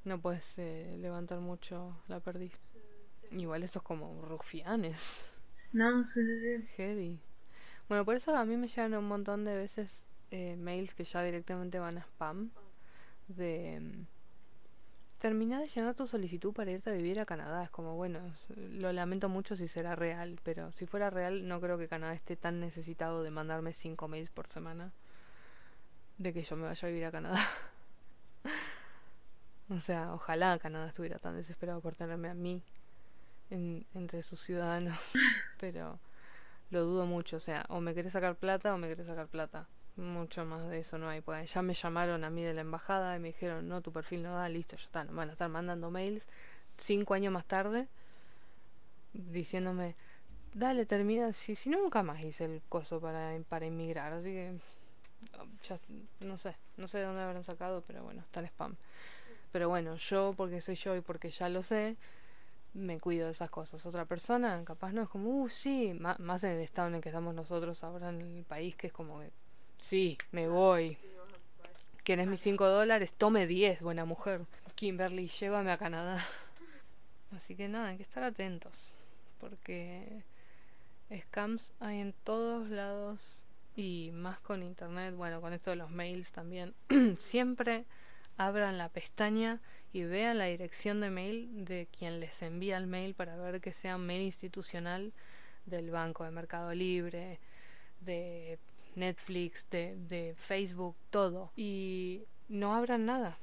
[0.05, 2.53] no puedes eh, levantar mucho la perdiz.
[3.31, 5.25] Igual estos como rufianes.
[5.73, 6.69] no, sí, sí, sí.
[6.77, 7.21] Heavy.
[7.89, 11.23] Bueno, por eso a mí me llegan un montón de veces eh, mails que ya
[11.23, 12.51] directamente van a spam
[13.29, 14.07] de
[15.25, 17.65] termina de llenar tu solicitud para irte a vivir a Canadá.
[17.65, 18.21] Es como, bueno,
[18.57, 22.37] lo lamento mucho si será real, pero si fuera real no creo que Canadá esté
[22.37, 24.93] tan necesitado de mandarme cinco mails por semana
[26.19, 27.41] de que yo me vaya a vivir a Canadá.
[29.71, 32.63] o sea, ojalá Canadá estuviera tan desesperado por tenerme a mí
[33.51, 34.99] en- entre sus ciudadanos,
[35.61, 35.99] pero
[36.71, 37.37] lo dudo mucho.
[37.39, 39.67] O sea, o me querés sacar plata o me querés sacar plata.
[39.97, 41.21] Mucho más de eso no hay.
[41.21, 44.23] Pues ya me llamaron a mí de la embajada y me dijeron, no, tu perfil
[44.23, 45.05] no da, listo, ya está.
[45.05, 46.27] Van a estar mandando mails
[46.77, 47.87] cinco años más tarde
[49.13, 49.95] diciéndome,
[50.53, 51.33] dale, termina.
[51.33, 54.59] Si, si nunca más hice el coso para, para inmigrar, así que
[55.63, 55.79] ya
[56.21, 58.77] no sé, no sé de dónde habrán sacado, pero bueno, está en spam.
[59.53, 61.97] Pero bueno, yo porque soy yo y porque ya lo sé,
[62.75, 63.87] me cuido de esas cosas.
[63.87, 67.11] Otra persona, capaz no es como, uh, sí, más en el estado en el que
[67.11, 69.31] estamos nosotros ahora en el país, que es como que,
[69.85, 70.97] sí, me voy.
[72.03, 73.13] ¿Quieres mis 5 dólares?
[73.17, 74.41] Tome 10, buena mujer.
[74.75, 76.25] Kimberly, llévame a Canadá.
[77.37, 78.95] Así que nada, hay que estar atentos.
[79.41, 80.23] Porque
[81.13, 83.45] scams hay en todos lados
[83.77, 86.75] y más con internet, bueno, con esto de los mails también.
[87.19, 87.85] Siempre
[88.37, 89.61] abran la pestaña
[89.93, 93.73] y vean la dirección de mail de quien les envía el mail para ver que
[93.73, 95.13] sea mail institucional
[95.67, 97.39] del banco, de Mercado Libre,
[98.01, 98.59] de
[98.97, 101.53] Netflix, de, de Facebook, todo.
[101.57, 103.39] Y no abran nada.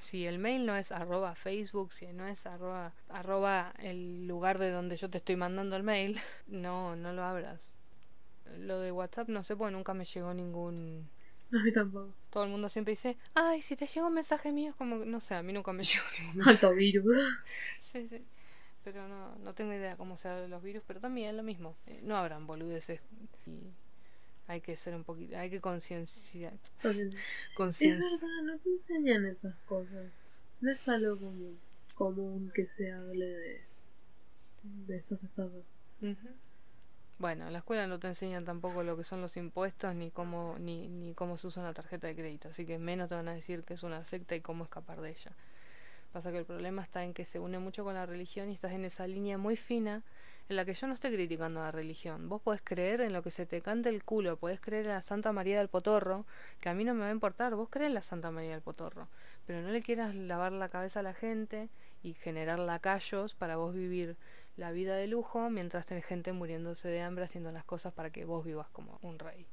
[0.00, 4.70] Si el mail no es arroba Facebook, si no es arroba, arroba el lugar de
[4.70, 7.74] donde yo te estoy mandando el mail, no, no lo abras.
[8.58, 11.08] Lo de WhatsApp no sé, porque nunca me llegó ningún...
[11.52, 12.14] A mí tampoco.
[12.30, 15.20] Todo el mundo siempre dice, ay, si te llega un mensaje mío, es como, no
[15.20, 16.66] sé, a mí nunca me llegó ningún mensaje.
[16.66, 17.16] Alto virus.
[17.78, 18.24] Sí, sí.
[18.84, 21.76] Pero no, no tengo idea cómo se los virus, pero también lo mismo.
[21.86, 23.00] Eh, no habrán boludeces.
[23.46, 23.72] Y
[24.48, 26.54] hay que ser un poquito, hay que concienciar.
[27.54, 27.98] Conciencia.
[27.98, 30.32] Es verdad, no te enseñan esas cosas.
[30.60, 31.58] No es algo común,
[31.94, 33.60] común que se hable de,
[34.62, 35.62] de estas estafas.
[37.18, 40.56] Bueno, en la escuela no te enseñan tampoco lo que son los impuestos ni cómo
[40.58, 43.34] ni, ni cómo se usa una tarjeta de crédito, así que menos te van a
[43.34, 45.32] decir que es una secta y cómo escapar de ella.
[46.12, 48.72] Pasa que el problema está en que se une mucho con la religión y estás
[48.72, 50.02] en esa línea muy fina
[50.48, 52.28] en la que yo no estoy criticando a la religión.
[52.28, 55.02] Vos podés creer en lo que se te cante el culo, podés creer en la
[55.02, 56.24] Santa María del Potorro,
[56.60, 58.62] que a mí no me va a importar, vos crees en la Santa María del
[58.62, 59.08] Potorro,
[59.46, 61.68] pero no le quieras lavar la cabeza a la gente
[62.02, 64.16] y generar lacayos para vos vivir
[64.56, 68.24] la vida de lujo mientras tenés gente muriéndose de hambre haciendo las cosas para que
[68.24, 69.46] vos vivas como un rey.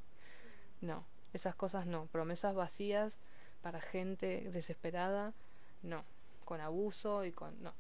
[0.82, 3.18] No, esas cosas no, promesas vacías
[3.62, 5.34] para gente desesperada,
[5.84, 6.06] no,
[6.46, 7.62] con abuso y con...
[7.62, 7.74] no,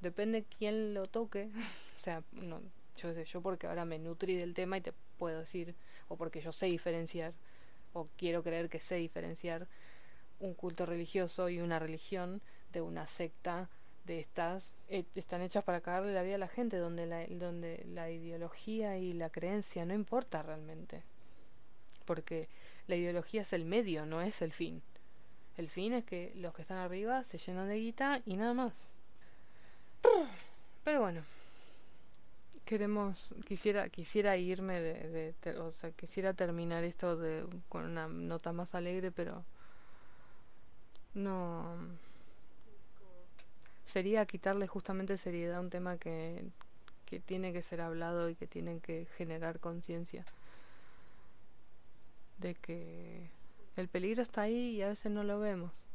[0.00, 1.50] depende quién lo toque
[1.98, 2.60] O sea, no,
[2.96, 5.74] yo sé, yo porque ahora me nutrí del tema y te puedo decir,
[6.06, 7.34] o porque yo sé diferenciar,
[7.92, 9.66] o quiero creer que sé diferenciar
[10.38, 12.40] un culto religioso y una religión
[12.72, 13.68] de una secta
[14.04, 17.84] de estas eh, están hechas para cagarle la vida a la gente donde la, donde
[17.88, 21.02] la ideología y la creencia no importa realmente.
[22.04, 22.48] Porque
[22.86, 24.82] la ideología es el medio no es el fin.
[25.56, 28.94] El fin es que los que están arriba se llenan de guita y nada más.
[30.84, 31.37] Pero bueno
[32.68, 38.74] queremos quisiera quisiera irme de, o sea quisiera terminar esto de con una nota más
[38.74, 39.42] alegre pero
[41.14, 41.78] no
[43.86, 46.44] sería quitarle justamente seriedad a un tema que,
[47.06, 50.26] que tiene que ser hablado y que tiene que generar conciencia
[52.36, 53.30] de que
[53.76, 55.86] el peligro está ahí y a veces no lo vemos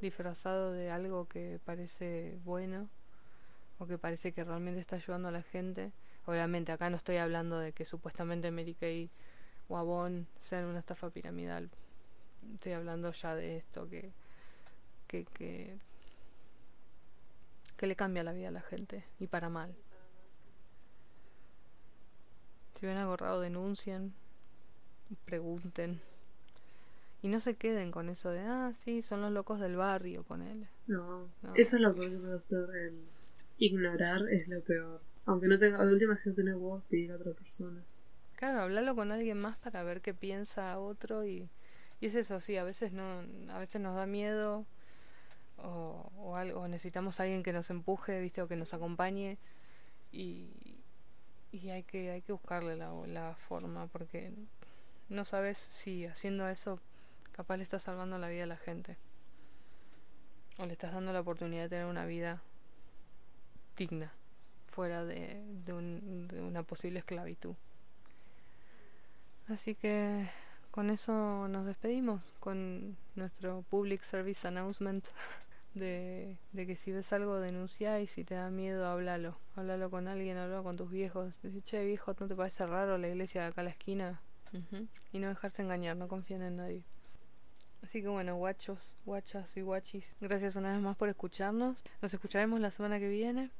[0.00, 2.88] disfrazado de algo que parece bueno
[3.78, 5.92] o que parece que realmente está ayudando a la gente.
[6.26, 9.10] Obviamente acá no estoy hablando de que supuestamente Mary
[9.68, 11.70] o Avon sean una estafa piramidal.
[12.54, 14.12] Estoy hablando ya de esto que,
[15.06, 15.78] que, que,
[17.76, 19.74] que le cambia la vida a la gente y para mal.
[22.78, 24.14] Si ven agarrado denuncien,
[25.24, 26.00] pregunten.
[27.22, 30.68] Y no se queden con eso de, ah, sí, son los locos del barrio, ponele.
[30.86, 31.54] No, no.
[31.54, 33.15] eso es lo que puede hacer el
[33.58, 35.00] ignorar es lo peor.
[35.26, 37.82] Aunque no tenga, de última si no tenés vos, pedir a otra persona.
[38.36, 41.48] Claro, hablarlo con alguien más para ver qué piensa otro y,
[42.00, 44.66] y es eso, sí, a veces no, a veces nos da miedo
[45.56, 49.38] o, o algo, necesitamos a alguien que nos empuje, viste, o que nos acompañe
[50.12, 50.50] y,
[51.50, 54.32] y hay que, hay que buscarle la, la forma porque
[55.08, 56.80] no sabes si haciendo eso
[57.32, 58.96] capaz le estás salvando la vida a la gente
[60.58, 62.42] o le estás dando la oportunidad de tener una vida
[63.76, 64.12] digna
[64.76, 67.54] fuera de, de, un, de una posible esclavitud.
[69.48, 70.26] Así que
[70.70, 75.06] con eso nos despedimos con nuestro public service announcement
[75.74, 80.08] de, de, que si ves algo denuncia y si te da miedo háblalo, háblalo con
[80.08, 83.46] alguien, háblalo con tus viejos, decir che viejo, ¿no te parece raro la iglesia de
[83.48, 84.20] acá a la esquina?
[85.12, 86.84] Y no dejarse engañar, no confíen en nadie.
[87.82, 91.84] Así que bueno, guachos, guachas y guachis, gracias una vez más por escucharnos.
[92.02, 93.50] Nos escucharemos la semana que viene.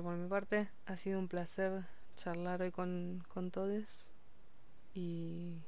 [0.00, 1.84] Por mi parte, ha sido un placer
[2.16, 4.10] charlar hoy con, con todos.
[4.94, 5.58] Y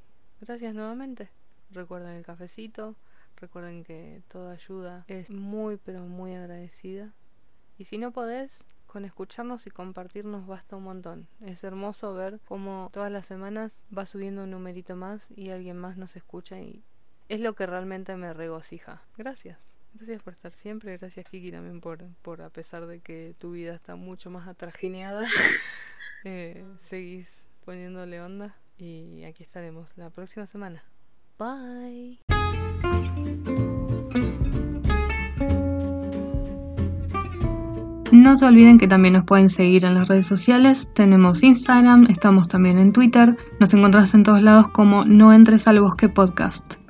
[0.41, 1.29] gracias nuevamente.
[1.69, 2.95] Recuerden el cafecito,
[3.37, 7.13] recuerden que toda ayuda es muy pero muy agradecida.
[7.77, 11.27] Y si no podés, con escucharnos y compartirnos basta un montón.
[11.41, 15.97] Es hermoso ver cómo todas las semanas va subiendo un numerito más y alguien más
[15.97, 16.83] nos escucha y
[17.29, 19.01] es lo que realmente me regocija.
[19.17, 19.59] Gracias.
[19.97, 23.73] Gracias por estar siempre, gracias Kiki también por, por a pesar de que tu vida
[23.73, 25.25] está mucho más atrajineada,
[26.25, 30.83] eh, seguís poniéndole onda y aquí estaremos la próxima semana.
[31.39, 32.19] Bye.
[38.11, 40.89] No se olviden que también nos pueden seguir en las redes sociales.
[40.93, 43.37] Tenemos Instagram, estamos también en Twitter.
[43.61, 46.84] Nos encontrás en todos lados como No Entres al Bosque Podcast.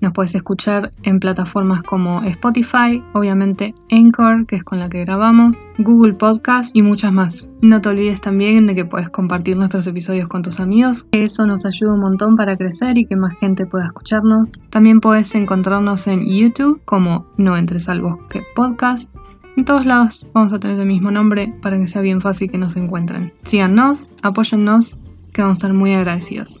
[0.00, 5.66] Nos puedes escuchar en plataformas como Spotify, obviamente Anchor, que es con la que grabamos,
[5.78, 7.50] Google Podcast y muchas más.
[7.60, 11.46] No te olvides también de que puedes compartir nuestros episodios con tus amigos, que eso
[11.46, 14.52] nos ayuda un montón para crecer y que más gente pueda escucharnos.
[14.70, 19.10] También puedes encontrarnos en YouTube como No Entres al Bosque Podcast.
[19.56, 22.56] En todos lados vamos a tener el mismo nombre para que sea bien fácil que
[22.56, 23.34] nos encuentren.
[23.42, 24.96] Síganos, apóyennos,
[25.32, 26.60] que vamos a estar muy agradecidos.